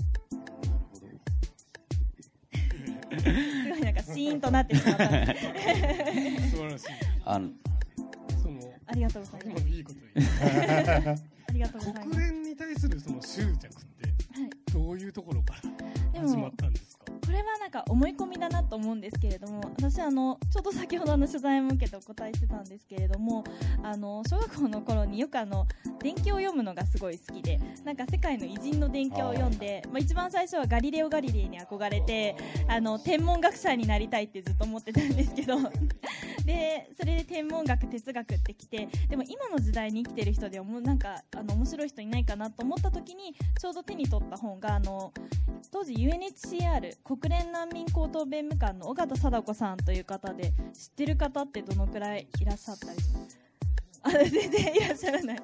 [3.16, 3.22] す
[3.70, 5.36] ごいなんかシーンとなってしまったんで
[6.50, 6.86] 素晴らしい
[7.24, 7.50] あの
[8.42, 9.60] そのありがとうございます。
[9.60, 10.26] 今のいいこと言う
[11.48, 12.08] ありがとうございます。
[12.08, 14.12] 国連に対するその執着って
[14.72, 15.73] どういうところから？
[16.20, 17.04] 始まったんですか？
[17.26, 23.42] これはか思い込みだなと思うんですけれども私あのちょっと先ほどの取材も受けてお答えしてたんですけれども
[23.82, 25.66] あの小学校の頃によくあの
[26.00, 32.36] 伝記を読むのがすごい好きでなんか世界の偉人の伝記を読んでまあ、一番最初はガリレオ・ガリレイに憧れて
[32.68, 35.56] あの天文学者になりたいってずっと思ってたんですけど
[36.44, 45.12] でそれで天文学哲学ってきてでも今の時代に生きてる人でもなんかあの面白い人いないかなと思った時にちょうど手に取った本があの
[45.70, 53.43] 当時 UNHCR 国連難民高等弁務官の尾形貞子さんという方で知ってる方ってどのくらいいらっしゃったりします？
[54.04, 55.42] あ全然いらっしゃらない。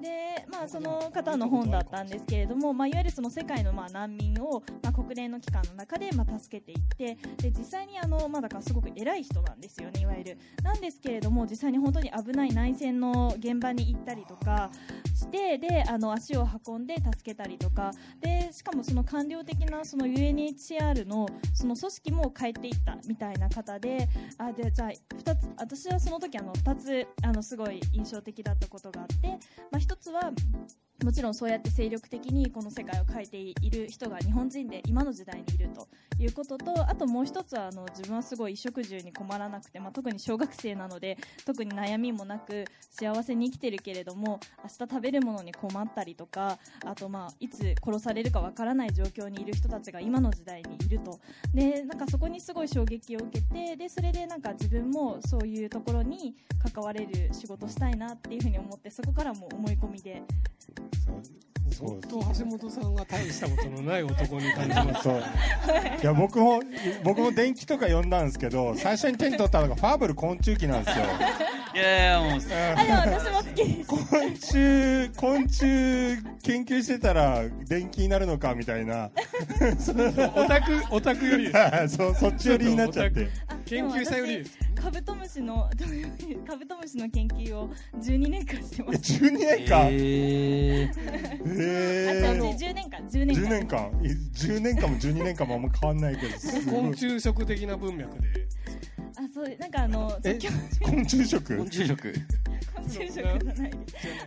[0.00, 10.38] で、まあ、その方の本だったんですけれども、まあ、いわゆるその世界のまあ難民を、まあ、国連の機関の中でまあ助けていってで実際にあの、まあ、だからすごく偉い人なんですよねいわゆる。
[10.62, 14.70] なんですけれども実際に本当に危ない内戦の現場に行ったりとか
[15.14, 21.26] してであの足を運んで助けたりとかでしかもその官僚的なその UNHCR の
[21.56, 29.28] その組織も変えていったみたいな方であでじゃあ2つ私はその時あの2つあのすごい印象的だったことがあって、
[29.70, 30.30] まあ、1つは
[31.04, 51.20] もちろんそうやって精力的にこの世界を変えている人が日本人で今の時代にいるということとあともう一つはあの自分はすごい衣食住に困らなくて、まあ、特に小学生なので特に悩みもなく幸せに生きてるけれども明日食べるものに困ったりとかあと、まあ、いつ殺されるかわからない状況にいる人たちが今の時代にいると。
[51.52, 56.34] でなんかそこにすごい衝撃を受けてでそれでなんか自分もそういうところに
[56.72, 60.22] 関われる仕事したいなっていうふうに思ってそこからも思い込みで
[60.92, 61.26] Thank
[61.64, 61.65] you.
[61.72, 62.00] そう。
[62.00, 65.02] ずっと橋本さんが大したことのない男に感じます。
[65.02, 65.22] そう。
[66.02, 66.62] いや 僕も
[67.02, 71.04] 僕も電気とか読んだんですけど最初に手に取ったのがファーブル昆虫記なんですよ。
[71.74, 73.88] いやいやもうあでも私も好きです。
[73.90, 75.60] 昆虫昆虫
[76.42, 79.10] 研究してたら電気になるのかみたいな。
[80.34, 81.96] オタクオタクよりです。
[81.98, 83.28] そうそっち寄りになっちゃって。
[83.48, 84.58] あ研究者よりです。
[84.74, 85.68] カブトムシの
[86.46, 89.88] カブトムシの研究を12年間してまえす12年間？
[89.90, 93.42] えー、あ違う違うえー、10年間10年間。
[93.42, 93.78] 10年間。
[94.02, 96.32] い10年間も12年間もあんま変わんないけど。
[96.70, 98.46] 昆虫食的な文脈で。
[99.18, 100.18] あそうなんかあの
[100.82, 101.56] 昆虫食？
[101.56, 102.12] 昆虫食。
[102.74, 103.70] 昆虫食じゃない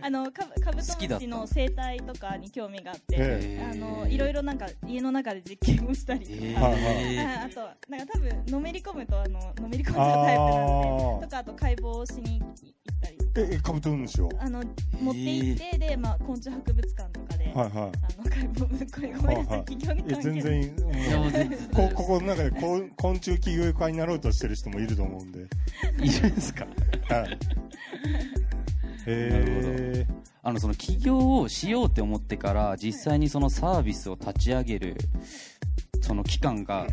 [0.02, 12.48] あのカブカブトムシの生態とかに興味があって、えあのいろいろなんか家の中で実験をしたりとか、ああとなんか多分のめり込むとあののめり込んじゃうタイプなのあでとかあと解剖しに行っ
[13.00, 14.62] たりーえカブトムシをあの
[15.00, 17.68] 持って行って、で、まあ、昆虫博物館とかで、はいはい。
[17.68, 17.76] あ
[18.22, 19.64] の解剖これごめんなさい、はいはい。
[19.76, 25.40] 企業にいや関全然いいもういやもう全然こここの中でこう昆虫起業家になろうとしてる人もいると思うんで。
[25.40, 26.66] いるんですか？
[27.08, 27.32] はい。
[27.32, 27.36] へ
[29.06, 30.06] え
[30.42, 34.96] あのその起業をしようって思ってから実際にそのサービスを立ち上げる
[36.00, 36.86] その期間が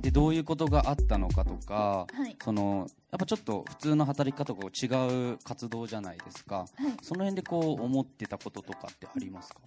[0.00, 2.36] でどういうことがあったのかとかはい。
[2.42, 6.92] そのやっぱちょっと普通の働き方と違う活動じゃないですか、い。
[7.02, 9.60] その辺でこう思ってたこととかってありますか？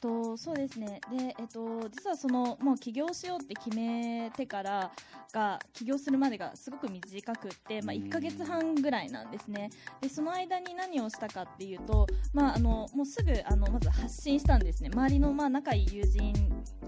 [0.00, 1.00] とそうですね。
[1.10, 4.90] で、えっと、実はそのもう起業しようって決めてから
[5.32, 9.70] が起業するまでがすごく短くって、まあ、1ヶ月半ぐらいなんですね。
[10.00, 14.90] でその間に何をしたかっていうと、まあ、あのもうすぐあのまず発信したんですね。
[14.92, 16.32] 周りのまあ仲いい友人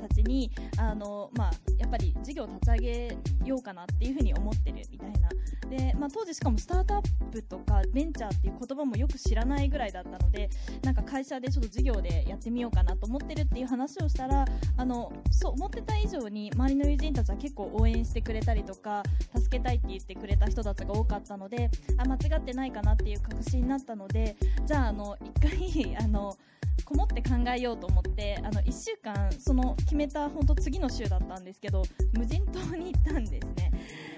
[0.08, 5.28] たちにあの、まあ、やっぱり事業を立ち上げようかなっていうふうに思ってるみたいな。
[5.68, 10.50] で、まあ、当時しかもスタートアップとかベンチャーっていう言葉もよく知らないぐらいだったので
[10.82, 14.44] なんか会社でちょっと事業でやってみようかなと思ってるっていう話をしたら
[14.76, 19.02] あのそう思ってた以上に周りの友人たちは結構応援してくれたりとか
[19.36, 26.36] 助けたいって言ってくれた人たちが多かったのであ間違ってないかなっていう確信になったのでじゃああの一回 あの
[26.84, 33.72] こもって考えようと思ってあの1週間その決めた本当次の週だったんですけど無人島に行ったんですね。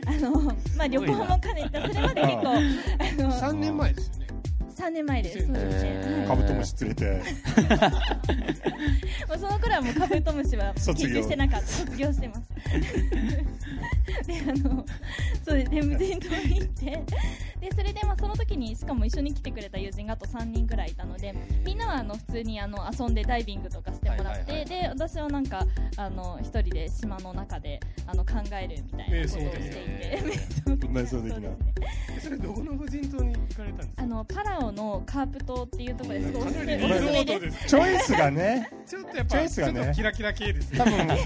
[0.07, 0.40] あの、
[0.77, 2.55] まあ、旅行も兼ねてそれまで結構あ
[3.23, 4.23] の3年前ですよね
[4.74, 6.28] 3年前ですそうですね、へーはい。
[6.28, 7.22] カブトムシ連れて。
[9.28, 11.14] まあ、その頃はもうカブトムシは卒業。
[11.14, 11.66] 研究してなかった。
[11.66, 12.42] 卒業してます。
[14.26, 14.84] であの
[15.44, 17.02] そうですで無人島に行って
[17.64, 24.64] でそれでまあその時にしかも一緒に来てくれた友人があと3人くらいいたのでみんなはあの普通にあの遊んでダイビングとかしてもらって、はいはいはい。
[24.66, 25.64] で私はなんか
[25.96, 30.20] あの一人で島の中であの考えるみたいなことをしていて
[30.77, 31.07] 瞑想的な。
[31.07, 31.57] そうですね
[32.22, 34.03] それどこの無人島に行かれたんですか？
[34.03, 36.33] あのパラオのカープ島っていうところです。
[36.33, 37.66] ごいおすすめです。
[37.68, 39.72] チョイスがね、 ちょっとやっぱチョイスがね。
[39.74, 40.79] ちょっとキラキラ系ですね。
[40.79, 41.24] 多分、違います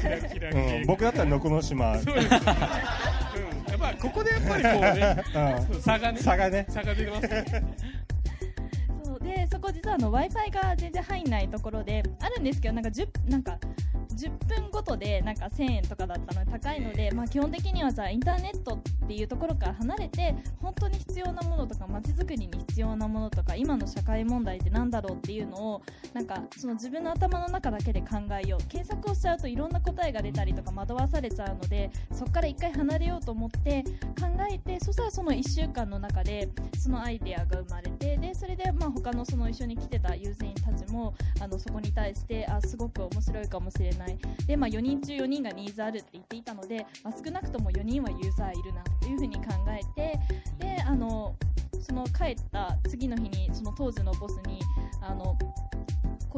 [0.00, 2.38] キラキラう系ん、僕だったらのこの島、そうですね。
[2.38, 3.17] うんや
[3.78, 5.24] っぱここでやっぱりこうね
[5.72, 5.80] うん。
[5.80, 6.66] 差がね差がね。
[6.68, 7.64] 差が出てますね。
[9.04, 9.20] そう。
[9.20, 13.58] でそこ実は w i f i が全然入んないところであるんですけどなんか 10, なんか
[14.18, 28.68] 10分ごとでなんか1000円とかだったので高いので、まあ、基本的にはじゃあインターネットっていうところから離れて本当に必要なものとか街づくりに必要なものとか今の社会問題ってなんだろうっていうのをなんかその自分の頭の中だけで考えよう。
[28.68, 33.84] 検索をしちゃうといろんな答えが出たりとか惑わされちゃうのでそこから一回離れようと思って
[34.18, 44.07] 考えてそしたらその1週間の中でそのアイデアが生まれてでそれでまあ他のその一緒に来てた友人たちもあのそこに対してあすごく面白いかもしれない
[44.46, 50.18] で、まあ、4人中4人がニーズあるって言っていたので、まあ、少なくとも4人はユーザーいるなというふうに考えて
[50.58, 51.34] であの
[51.80, 54.60] その帰った次の日にその当時のボスに
[55.00, 55.36] あの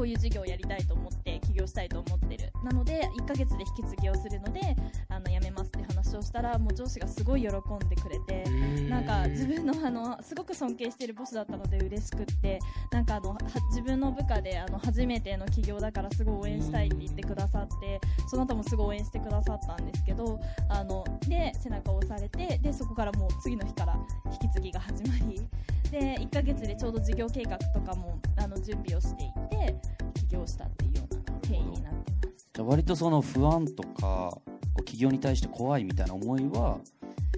[0.01, 2.51] こういう事業をやりたいと思って起業したいと思ってる。
[2.63, 4.75] なので1ヶ月で引き継ぎをするので
[5.09, 7.51] あの辞めますって話をしたらもう上司がすごい喜ん
[7.87, 8.43] でくれて
[8.89, 12.57] なんか自分のあのすごく尊敬しているボスだったので嬉しくって
[12.91, 13.37] なんかあのは
[13.69, 23.95] 自分の部下であの初めての起業だからすごい応援したいって言ってくださってその後もすごい応援してくださったんですけどあので背中を押されてでそこからもう次の日から
[24.31, 25.47] 引き継ぎが始まり
[25.91, 29.75] で1ヶ月でちょうど事業計画とかもあの準備をしていて
[30.13, 32.49] 起業したっていうような経緯になってます。
[32.53, 34.41] じゃあ割とその不安とかこ
[34.79, 36.79] う起業に対して怖いみたいな思いは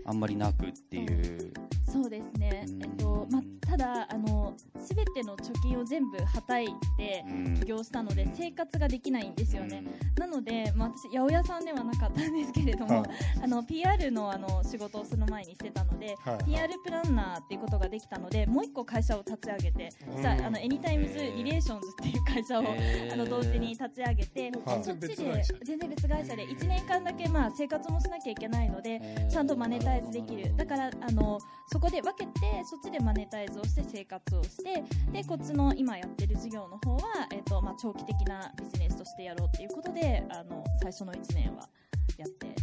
[0.05, 1.53] あんまりなくっていう。
[1.91, 2.83] そうですね、うん。
[2.83, 7.53] えっとま、ただあの全ての貯金を全部はたいてうん。
[7.59, 9.83] 起業したので生活ができないんですよね、
[10.17, 13.09] なので、まあ、私八百屋さんではなかったんですけれども、はい。
[13.43, 20.23] あの PR のあの仕事をその前にしてたので、はい PR プランナーっていうことができたのでもう一個会社を立ち上げて、うん。
[20.23, 22.63] さああのエニタイムズリレーションズっていう会社を、
[23.11, 24.83] あの同時に立ち上げて、はい。
[24.83, 25.15] そっちで
[25.63, 28.99] 全然別会社で1年間だけまあ生活もしなきゃいけないので、
[29.31, 30.53] ちゃんとマネタイズできる。
[30.57, 31.39] だからあの
[31.71, 32.31] そこで分けて
[32.65, 41.69] そっちでマネタイズをして生活をしてでこっちの今やってる事業の方は、えっとまあ、長期的なビジネスとしてやろうっていうことであの最初の1年は
[42.17, 42.53] やって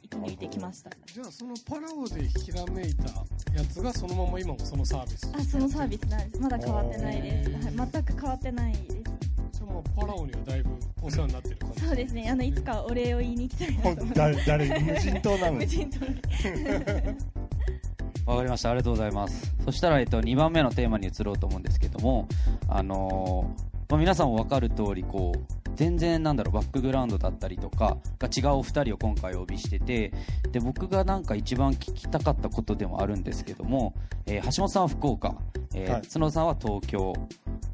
[0.00, 0.90] 生き抜いてきました。
[1.12, 3.06] じゃあそのパラオでひらめいた
[3.58, 6.40] やつがそのまま今もそのサービスあそのサービスなんです。
[6.40, 8.95] まだ変わってないです、はい、全く変わってないです
[9.66, 10.70] もうパラオにはだいぶ
[11.02, 12.28] お世話になってる感じそうですね。
[12.30, 15.56] あのいつかお礼を言いに行きたいなと誰誰無人島なのに？
[15.58, 16.06] 無人島。
[16.06, 16.16] に
[18.26, 18.70] わかりました。
[18.70, 19.54] ありがとうございます。
[19.64, 22.28] そしたら、えっと、2番目のテーマに移ろうと思うんですけども
[22.68, 30.12] あのーまあ、皆さんも分かる通りこう全然なんだろうバックグラウンドだったりとかが違うお二人を今回お呼びしてて
[30.50, 33.94] で僕がなんか一番聞きたかったことでもあるんですけども、
[34.26, 35.34] えー橋本さんは福岡、
[35.74, 36.02] えーはい。
[36.02, 37.12] 角野さんは東京、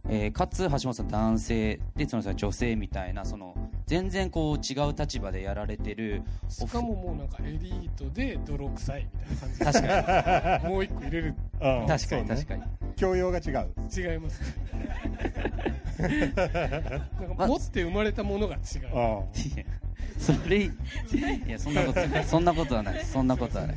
[0.09, 3.55] えーかつ橋本さん男性で角野さん女性みたいなその
[3.87, 10.69] 全然こう違う立場でやられてるしかももうなんかエリートで泥臭いみたいな感じ確かに。
[10.69, 11.85] もう一個入れるう。
[11.85, 12.63] ん確かに確かに、
[12.97, 13.69] 教養が違う。
[13.95, 14.73] 違いますね。
[17.21, 18.61] なんか持って生まれたものが違う。
[20.19, 20.71] それい
[21.49, 22.95] やそんなことそんなことはない。
[22.95, 23.77] ですそんなことはない。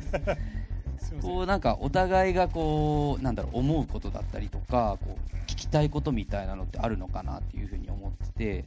[1.22, 8.64] こうなんかお互いがこうなんだろう思うことだったりとかこう聞聞きたいことみたいなのってあるのかなっていうふうに思ってて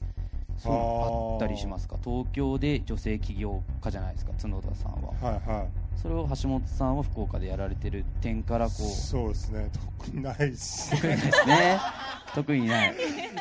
[0.66, 1.98] あったりしますか？
[2.04, 4.34] 東京で女性起業家じゃないですか？
[4.42, 5.14] 角田さんは。
[5.22, 5.68] はいはい。
[5.98, 8.82] それを橋本さんは福岡でやられてる点からこう。
[8.82, 9.70] そうですね。
[9.98, 10.92] 特にないです。
[10.92, 11.80] 特にないですね。
[12.36, 12.94] 特にない。
[12.94, 12.98] い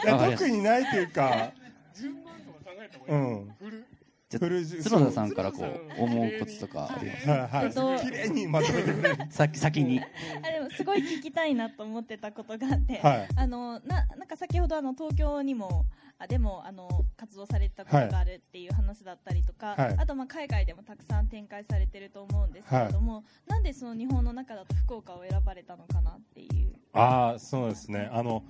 [0.07, 1.53] や特にないっていうか。
[1.95, 3.55] 順番とか考えた方がいい、うん
[4.31, 6.31] 角田さんからこそうう思う。
[6.39, 6.89] こととか。
[6.95, 7.41] ありますはい。
[7.49, 9.27] はい、えっと綺麗にまとめてくれる。
[9.31, 10.01] 先先に。
[10.01, 10.05] あ
[10.53, 13.29] でもすごい聞きたいなと思ってたことがあって、はい。
[13.35, 15.87] あのななんか先ほどあの東京にも
[16.19, 19.97] あでもあの活動されてたことがあるっていう話だったりとか、はい。
[19.99, 26.75] あとまあ海外でもたくさん展開されてると思うんですけれども、なんでその日本の中だと福岡を選ばれたのかなっていう。
[26.93, 28.11] ああそうですね。
[28.13, 28.43] あの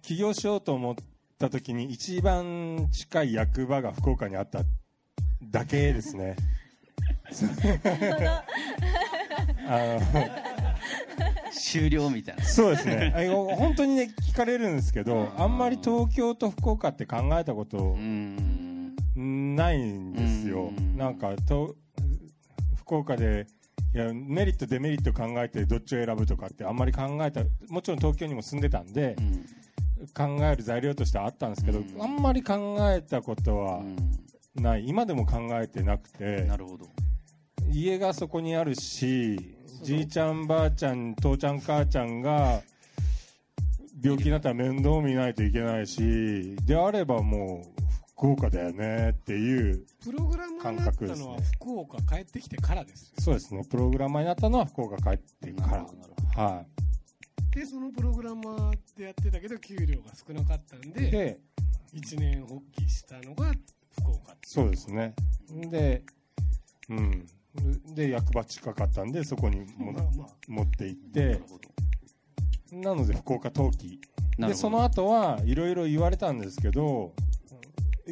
[0.00, 0.94] 起業しようと思っ
[1.38, 4.62] た時に一番近い役場が福岡にあった
[5.42, 6.36] だけですね。
[11.52, 12.44] 終了みたいな。
[12.44, 13.12] そうですね。
[13.56, 17.96] 本当にね聞かれるんですけどあんまり東京と福岡って考えたこと
[19.16, 20.72] ないんですよ。
[20.76, 20.96] うん。
[20.96, 21.76] なんかと
[22.76, 23.46] 福岡で
[23.94, 29.46] いやメリットデメリット考えてどっちを選ぶとかってあんまり考えたもちろん東京にも住んでたんでうん
[30.14, 32.02] 考える材料としてはあったんですけど、うん。
[32.02, 33.82] あんまり考えたことは
[34.56, 34.86] うない。
[34.86, 36.42] 今でも考えてなくて。
[36.42, 36.86] んなるほど。
[37.72, 42.62] 家がそこにあるしじいちゃんばあちゃん父ちゃん母ちゃんが
[44.02, 47.82] 病気になったら面倒見ないといけないしであればもう
[48.16, 53.62] 福岡だよねっていうプログラマーになったのは福岡帰ってきてからですそうですね。
[53.68, 55.86] プログラマーになったのは福岡帰ってか
[56.36, 56.42] ら。
[56.42, 56.64] は
[57.56, 61.40] でそのプログラマーでやってたけど給料が少なかったんいでで
[61.90, 63.50] 一年発起したのが
[63.98, 65.14] 福岡ってどそうですね。
[65.70, 66.02] で
[66.90, 67.26] うん。
[67.94, 70.28] で役場近かったんでそこにもまあまあ。
[70.46, 71.40] 持って行って。
[72.72, 73.98] なので福岡冬季なる
[74.36, 74.48] ほど。
[74.48, 77.14] でその後はいろいろ言われたんですけど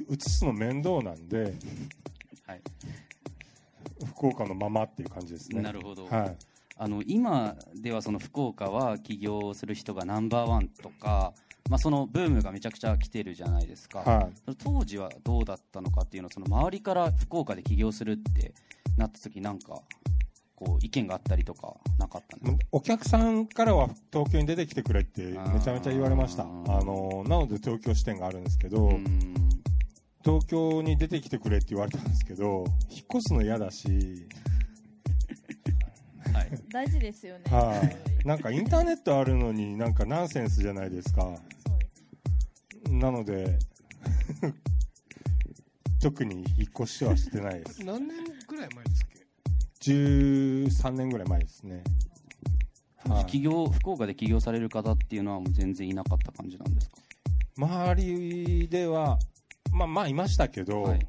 [0.08, 1.52] 移すの面倒なんで
[2.46, 2.62] はい。
[4.06, 5.60] 福岡のままっていう感じですね。
[5.60, 6.06] なるほど。
[6.06, 11.32] はいあの今ではその福岡は起業する人がナンバーワンとか、
[11.70, 18.54] まあ、そのブームがめちゃくちゃ来てるじゃないですか、は当時はどうだったのかっていうのをその周りから福岡で起業するって
[18.96, 19.80] なった時なんか
[20.56, 22.58] こう意見があったりとかなかったんですか？
[22.72, 26.42] お客さんからは東京に出てきてくれってめちゃめちゃ言われました。
[26.42, 29.34] あのなので東京支店があるんですけど、うん。
[30.24, 34.26] 東京に出てきてくれって言われたんですけど引っ越すの嫌だし、はい
[36.68, 37.80] 大事ですよね、は
[38.22, 41.32] い、なんかインターネットあるのになんかナンセンスじゃないですか。
[42.90, 43.58] なので
[46.00, 47.84] 特に引っ越しはしてないです。
[47.84, 48.16] 何年
[48.46, 49.06] ぐらい前ですっ
[49.80, 51.82] け？13年ぐらい前ですね、
[53.08, 53.26] はい。
[53.26, 56.98] 起業福岡で起業される方っていうのはもう全然いなかった感じなんですか？
[57.56, 59.18] 周りでは
[59.72, 61.06] まあまあいましたけど、はい。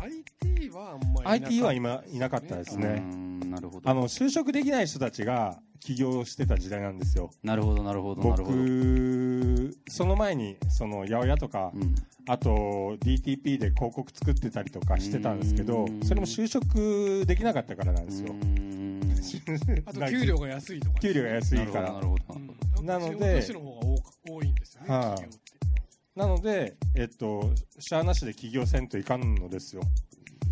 [0.00, 2.86] IT はあんまり IT は今いなかったですね。
[2.86, 3.19] うん
[3.50, 3.90] なるほど。
[3.90, 7.30] あの就職できない人たちが起業してた時代なんですよ。
[7.42, 11.94] なるほどなるほどなるほど、僕その前にその八百屋とか、うん。
[12.28, 12.50] あと
[13.02, 16.00] DTP で広告作ってたりとかしてたんですけどうん。
[16.02, 18.32] それも就職できなかったからなんですよ。
[18.32, 19.00] うん。
[19.86, 21.92] あと給料が安いとか給料が安いから。
[21.92, 22.80] なるほどなるほど。
[22.80, 22.86] うん。
[22.86, 23.42] なので
[24.28, 25.02] 多いんですよね、はい。
[25.02, 25.50] 企業って。
[26.14, 29.82] なのでえっとシャアなしで起業せんといかんのですよ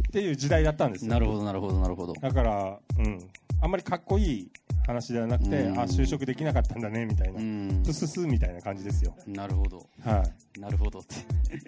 [0.09, 1.13] っていう時代だったんですよ。
[1.13, 2.15] なるほどなるほどなるほど。
[2.15, 3.19] だからうん。
[3.61, 4.51] あんまりかっこいい
[4.87, 5.79] 話ではなくてうん。
[5.79, 7.39] あ就職できなかったんだねみたいな。
[7.39, 7.83] うん。
[7.85, 9.15] プススみたいな感じですよ。
[9.27, 9.87] なるほど。
[10.05, 10.25] は
[10.57, 10.61] い。
[10.61, 11.17] なるほどって。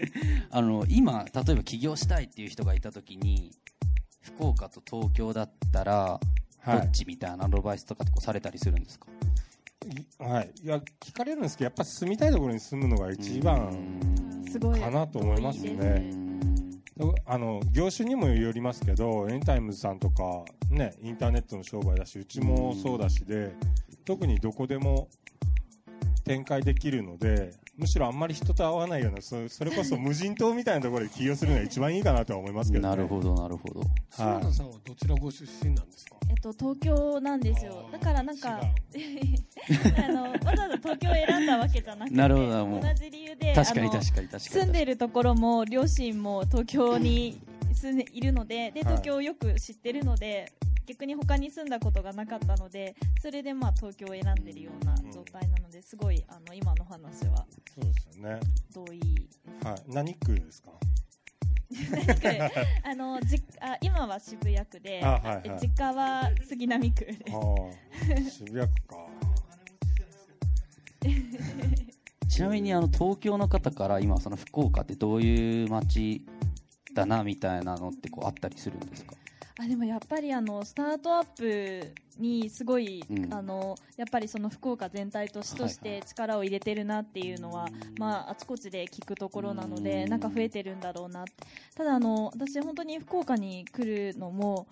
[0.50, 3.52] あの今例えば起業したいっていう人がいた時に
[4.20, 6.20] 福岡と東京だったら
[6.66, 6.86] どはい。
[6.86, 9.06] っちみたいなアドバイスとかってこうされたりするんですか、
[10.20, 14.00] いはい、いや聞かれるんですけどやっぱ住みたいところに住むのが一番
[14.50, 16.29] すごいかなと思いますいいですね
[17.26, 23.54] あの業種にもよりますけどエニタイムズさんとか、ね、インターネットの商売だしうちもそうだしで
[24.04, 25.08] 特にどこでも
[26.24, 33.82] 展開できるのでむしろあんまり人と会わないようなそそれこそ無人島みたいなところで起業するのが一番いいかなとは思いますけど、ね、なるほどなるほど。
[34.10, 36.16] 篠田さんはどちらご出身なんですか？
[36.28, 37.88] えっと、東京なんですよ。
[37.90, 42.80] だからなんか あのわざわざ東京を選んだわけじゃなくてなるほどもう。
[42.82, 44.40] 同じ理由で確かに確かに確かに。
[44.40, 47.40] 住んでるところも両親も東京に
[47.72, 48.94] 住んでいるのでではい。
[48.96, 50.52] 東京をよく知ってるので、
[50.86, 57.46] 逆に他に住んだことがなかったのでそれでまあ東京を選んでるような状態なのですごいあの今の話は。
[57.74, 58.40] そうですよね、
[58.74, 59.28] 同意
[59.62, 60.70] はい、何区ですか？
[62.82, 65.60] あのじあ今は渋谷区で、あはいはい。
[65.62, 67.14] 実家は杉並区で
[68.24, 68.30] す。
[68.38, 68.96] 渋谷区か。
[72.28, 76.24] ちなみにあの東京の方から今その福岡ってどういう街
[76.94, 79.14] だなみたいなのってこうあったりするんですか？
[79.62, 83.32] あでもやっぱりあのスタートアップにすごい、うん。
[83.32, 90.10] あのやっぱりその福岡全体と市としはいはて力を入れてるなっていうのは、まあ、あちこちで聞くところなので、うん。
[90.10, 91.24] なんか増えてるんだろうな
[91.74, 94.66] ただあの私本当に福岡に来るのも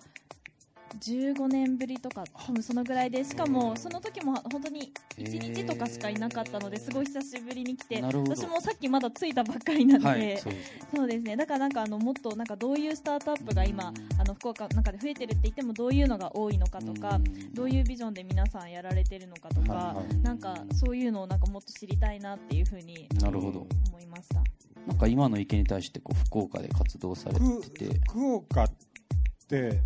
[0.99, 10.87] 15年ぶりとか多分そのぐらいでしかもその時も本当に1日とかしかいなかったのですごい久しぶりに来て私もさっきまだ着いたばっかりなので、はいそうです。
[10.95, 11.35] そうですね。
[11.35, 17.53] だからなんかあのもっとなんかどういうスタートアップが今あの福岡の中で増えてるって言ってもどういうのが多いのかとかうん。
[17.53, 20.17] どういうビジョンで皆さんやられてるのかとか、はいはい。
[20.21, 23.67] なんかそういうのをなんかもっと知りたいなっていうふうになるほど。
[23.89, 24.43] 思いました。
[24.87, 27.89] なんか今の意見に対してこう福岡で活動され福て。
[27.89, 28.88] て福岡って、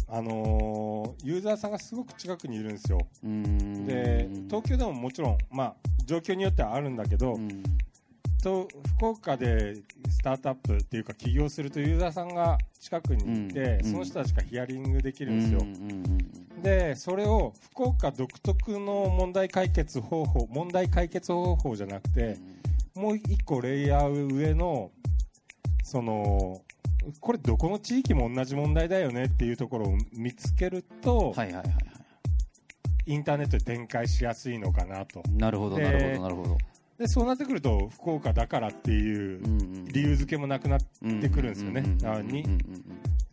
[0.09, 2.99] あのーユーザーさんがすごく近くにいるんですよ。
[3.22, 7.64] で東京でももちろん、まあ、状況によってはあるんだけど、うん。
[8.43, 9.76] と福岡で
[10.09, 13.91] スタートアップっていうか起業するとユーザーさんが近くにいて、うん。
[13.91, 15.74] その人たちがヒアリングできるんですよ、うん。
[15.76, 15.91] うん。
[16.55, 16.61] うん。
[16.61, 22.38] でそれを福岡独特の問題解決方法問題解決方法じゃなくて
[22.95, 24.91] もう一個レイヤー上の
[25.84, 26.61] その
[27.20, 31.68] これどこの地域も同じ問題だよねっていうところを見つけると、はいはいはい。
[31.68, 31.72] は
[33.06, 35.22] インターネットで展開しやすいのかなと。
[35.28, 36.58] いなるほどでなるほどなるほど。
[36.98, 39.42] でそうなってくると福岡だからっていう
[39.92, 41.84] 理由付けもなくなってくるんですよね。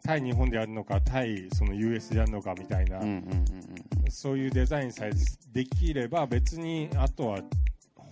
[0.02, 3.44] 対日本でやるのか対その US でやるのかみたいな、うんうんうん
[4.12, 5.12] そういうデザインさえ
[5.52, 7.38] できれば別にあとは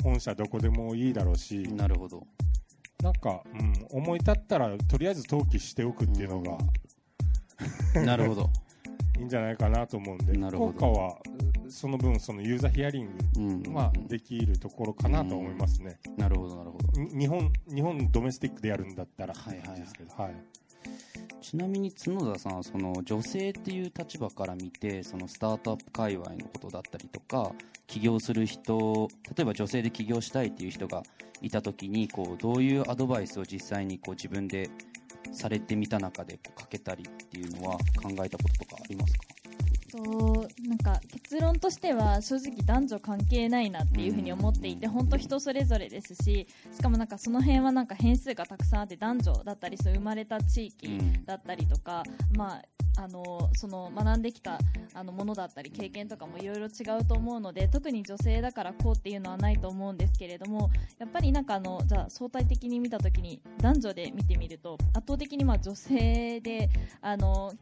[0.04, 1.56] 本社どこでもいいだろうし。
[1.56, 2.24] うんなるほど
[3.02, 6.58] なんか、うん、思い立ったらとりあえず登記しておくっていうのが
[8.02, 8.50] なるほど。
[9.18, 10.72] いいんじゃないかなと思うんでなるほど。
[10.72, 11.18] 福岡は
[11.68, 13.62] その分そのユーザーヒアリンうん。
[13.62, 17.00] グはできるところかなと思いますね、なるほどなるほど。
[17.00, 19.80] に日本日本ドメスティックでやるんだったらはいはいはい。
[19.80, 20.34] ですけどはい
[21.40, 27.52] ちなみに角田さんはその女性っていう立場から見てそのスタートアップ界隈のことだったりとか
[27.86, 31.02] 起業する人例えば女性で起業したいっていう人が
[31.40, 34.68] いた時にこうどういうアドバイスを実際にこう自分で
[35.32, 39.37] されてみた中でこうかけたりっていうのは考えたこととかありますか？
[39.90, 52.02] となんか結論としては正直男女関係ないなっていうふうに思っていて本当人それぞれですししかもなんかその辺はなんか変数がたくさんあって男女だったりそう生まれた地域だったりとか、
[52.36, 52.60] ま
[52.96, 54.58] あ、あのその学んできた
[54.94, 66.68] あのものだったり経験とかもいろいろ違うと思うので特に女性だからこうっていうのはないと思うんですけれどもやっぱりなんかあのじゃあ相対的に見た時に男女で見てみると圧倒的にまあ女性で
[67.00, 67.52] あの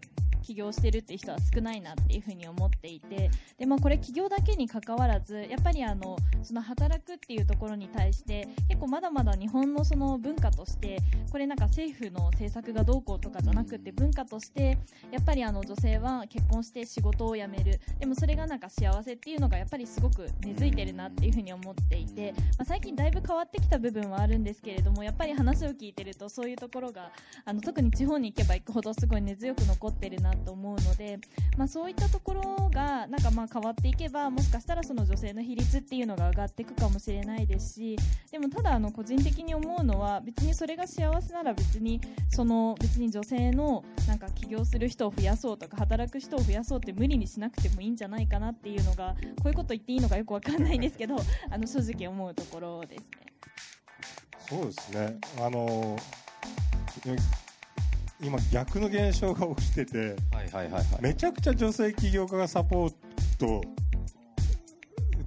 [0.47, 10.99] 起業してるっていう人は少ないなっていうふうに思っていてで、まあ、これ起業だけにかかわらずやっぱりあのその働くっていうところに対して結構まだまだ日本のその文化として
[11.33, 14.79] これなんか政府の政策がどうこうとかじゃなくて文化として
[15.11, 17.81] やっぱりあの女性は結婚して仕事を辞める。
[17.99, 27.11] でもそれがなんか幸せっていうのがやっぱりすごく根付いてるなっていうふうに思っていて、まあ、最近だいぶ変わってきた部分はあるんですけれどもやっぱり話を聞いてるとそういうところが
[27.45, 31.19] あの特に地方に行けば行くほどすごい根強く残ってるなと思うので、
[31.57, 37.97] まあ、そういったところがなんかまあ変わっていけばもしかしたらその女性の比率っていうのが上がっていくかもしれないですし
[38.31, 51.17] でもただあの個人的に思うのは別にそれが幸せなら別にその別に女性のなんか起業する人を増やそうとか働く人を増やそうって無理にしなくてもいいんじゃないかなっていうのがこういうこと言っていいのかよくわかんないんですけど
[51.51, 53.07] あの正直思うところですね。
[54.49, 55.97] そうですねあの
[58.21, 60.85] 今逆の現象が起きててはいはいはいはい。
[61.03, 62.95] めちゃくちゃ女性起業家がサポー
[63.39, 63.63] ト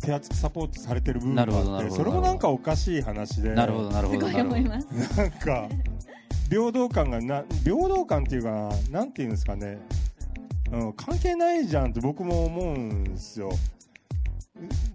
[0.02, 3.54] 手厚くサポートされてる部分があってそれもなんかおかしい話で。
[3.54, 4.60] なるほどなるほすごいどなるほど。
[4.60, 5.18] 思います。
[5.18, 5.70] なんか
[6.50, 9.78] 平等感がな平等感っていうかななんていうんですかね、
[10.72, 13.52] うん、関係ないじゃんって僕も思うんですよ。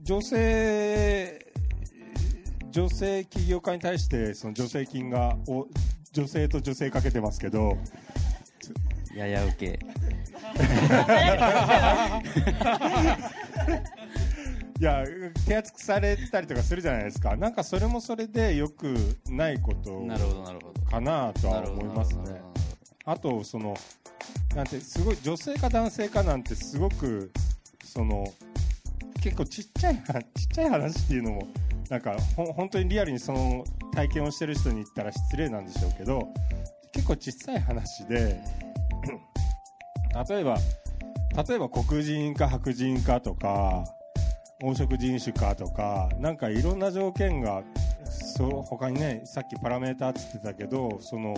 [0.02, 1.38] 女性
[2.70, 5.68] 女性起業家に対してその助成金がお
[6.14, 7.76] 女性と女性かけてますけど。
[9.14, 9.78] やや受け。
[14.80, 15.04] いや
[15.46, 17.36] 手厚くされたりとかするじゃないですか。
[17.36, 18.94] なんかそれもそれでよく
[19.28, 20.04] ないこと
[20.90, 22.42] かなとは思いますね。
[23.04, 23.76] あとその
[24.54, 27.32] なんてすごい女性か男性かなんてすごく
[27.84, 28.32] その
[29.24, 31.48] 結構ちっちゃい話ちっちゃい話っていうのも
[31.88, 33.64] なんかほ本当にリアルにその
[33.94, 36.28] 体験をしてる人に言ったら失礼なんでしょうけど
[36.92, 38.38] 結構小さい話で
[40.28, 40.58] 例えば
[41.48, 43.84] 例えば黒人か白人かとか
[44.60, 47.62] 黄色人種かとかなんかいろんな条件が
[48.36, 51.34] そ他にねさっきパラメーターって言ってたけどその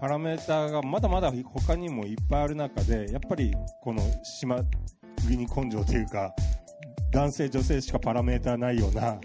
[0.00, 4.56] パラメーターがまだまだ他にもいっぱいある中でやっぱりこの島
[5.24, 6.34] 国根性というか
[7.10, 9.18] 男性女性しかパラメーターないような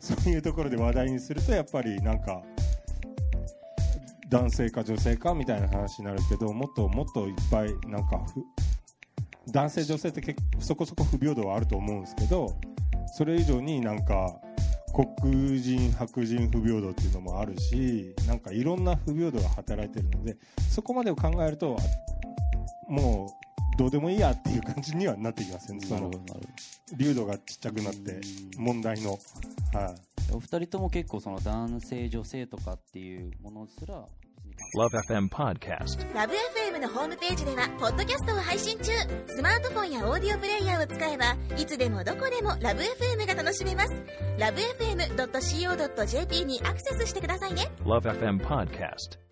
[0.00, 2.42] そういうところで話題にするとやっぱりなんか
[4.28, 8.24] 男性か女性かみたいな話になるけどもっともっといっぱいなんか
[9.50, 12.56] 男性女性って結そこそこ不平等はあると思うんですけど
[13.16, 14.34] それ以上になんか
[14.92, 15.06] 黒
[15.56, 20.36] 人白人不平等っていうのもあるしなんかいろんな不平等が働いてるので
[20.70, 21.76] そこまでを考えると
[22.88, 23.45] もう
[23.76, 26.10] どうでもいいやっていう感じにはなってきますよねその
[26.96, 28.20] 流度がちっちゃくなって
[28.56, 29.12] 問題の、
[29.72, 29.94] は
[30.30, 34.04] い、お二人とも結構その男性女性とかっていうものすら
[34.74, 36.14] Love FM Podcast.
[36.14, 38.92] ラブ f m のホームページではポッドキャストを配信中。
[39.26, 43.92] スマートフォンやオーディオプレイヤーを使えばいつでもどこでもラブ f m が楽しめます。
[44.38, 47.70] ラブ FM.co.jp にアクセスしてくださいね。
[47.84, 49.25] Love FM Podcast.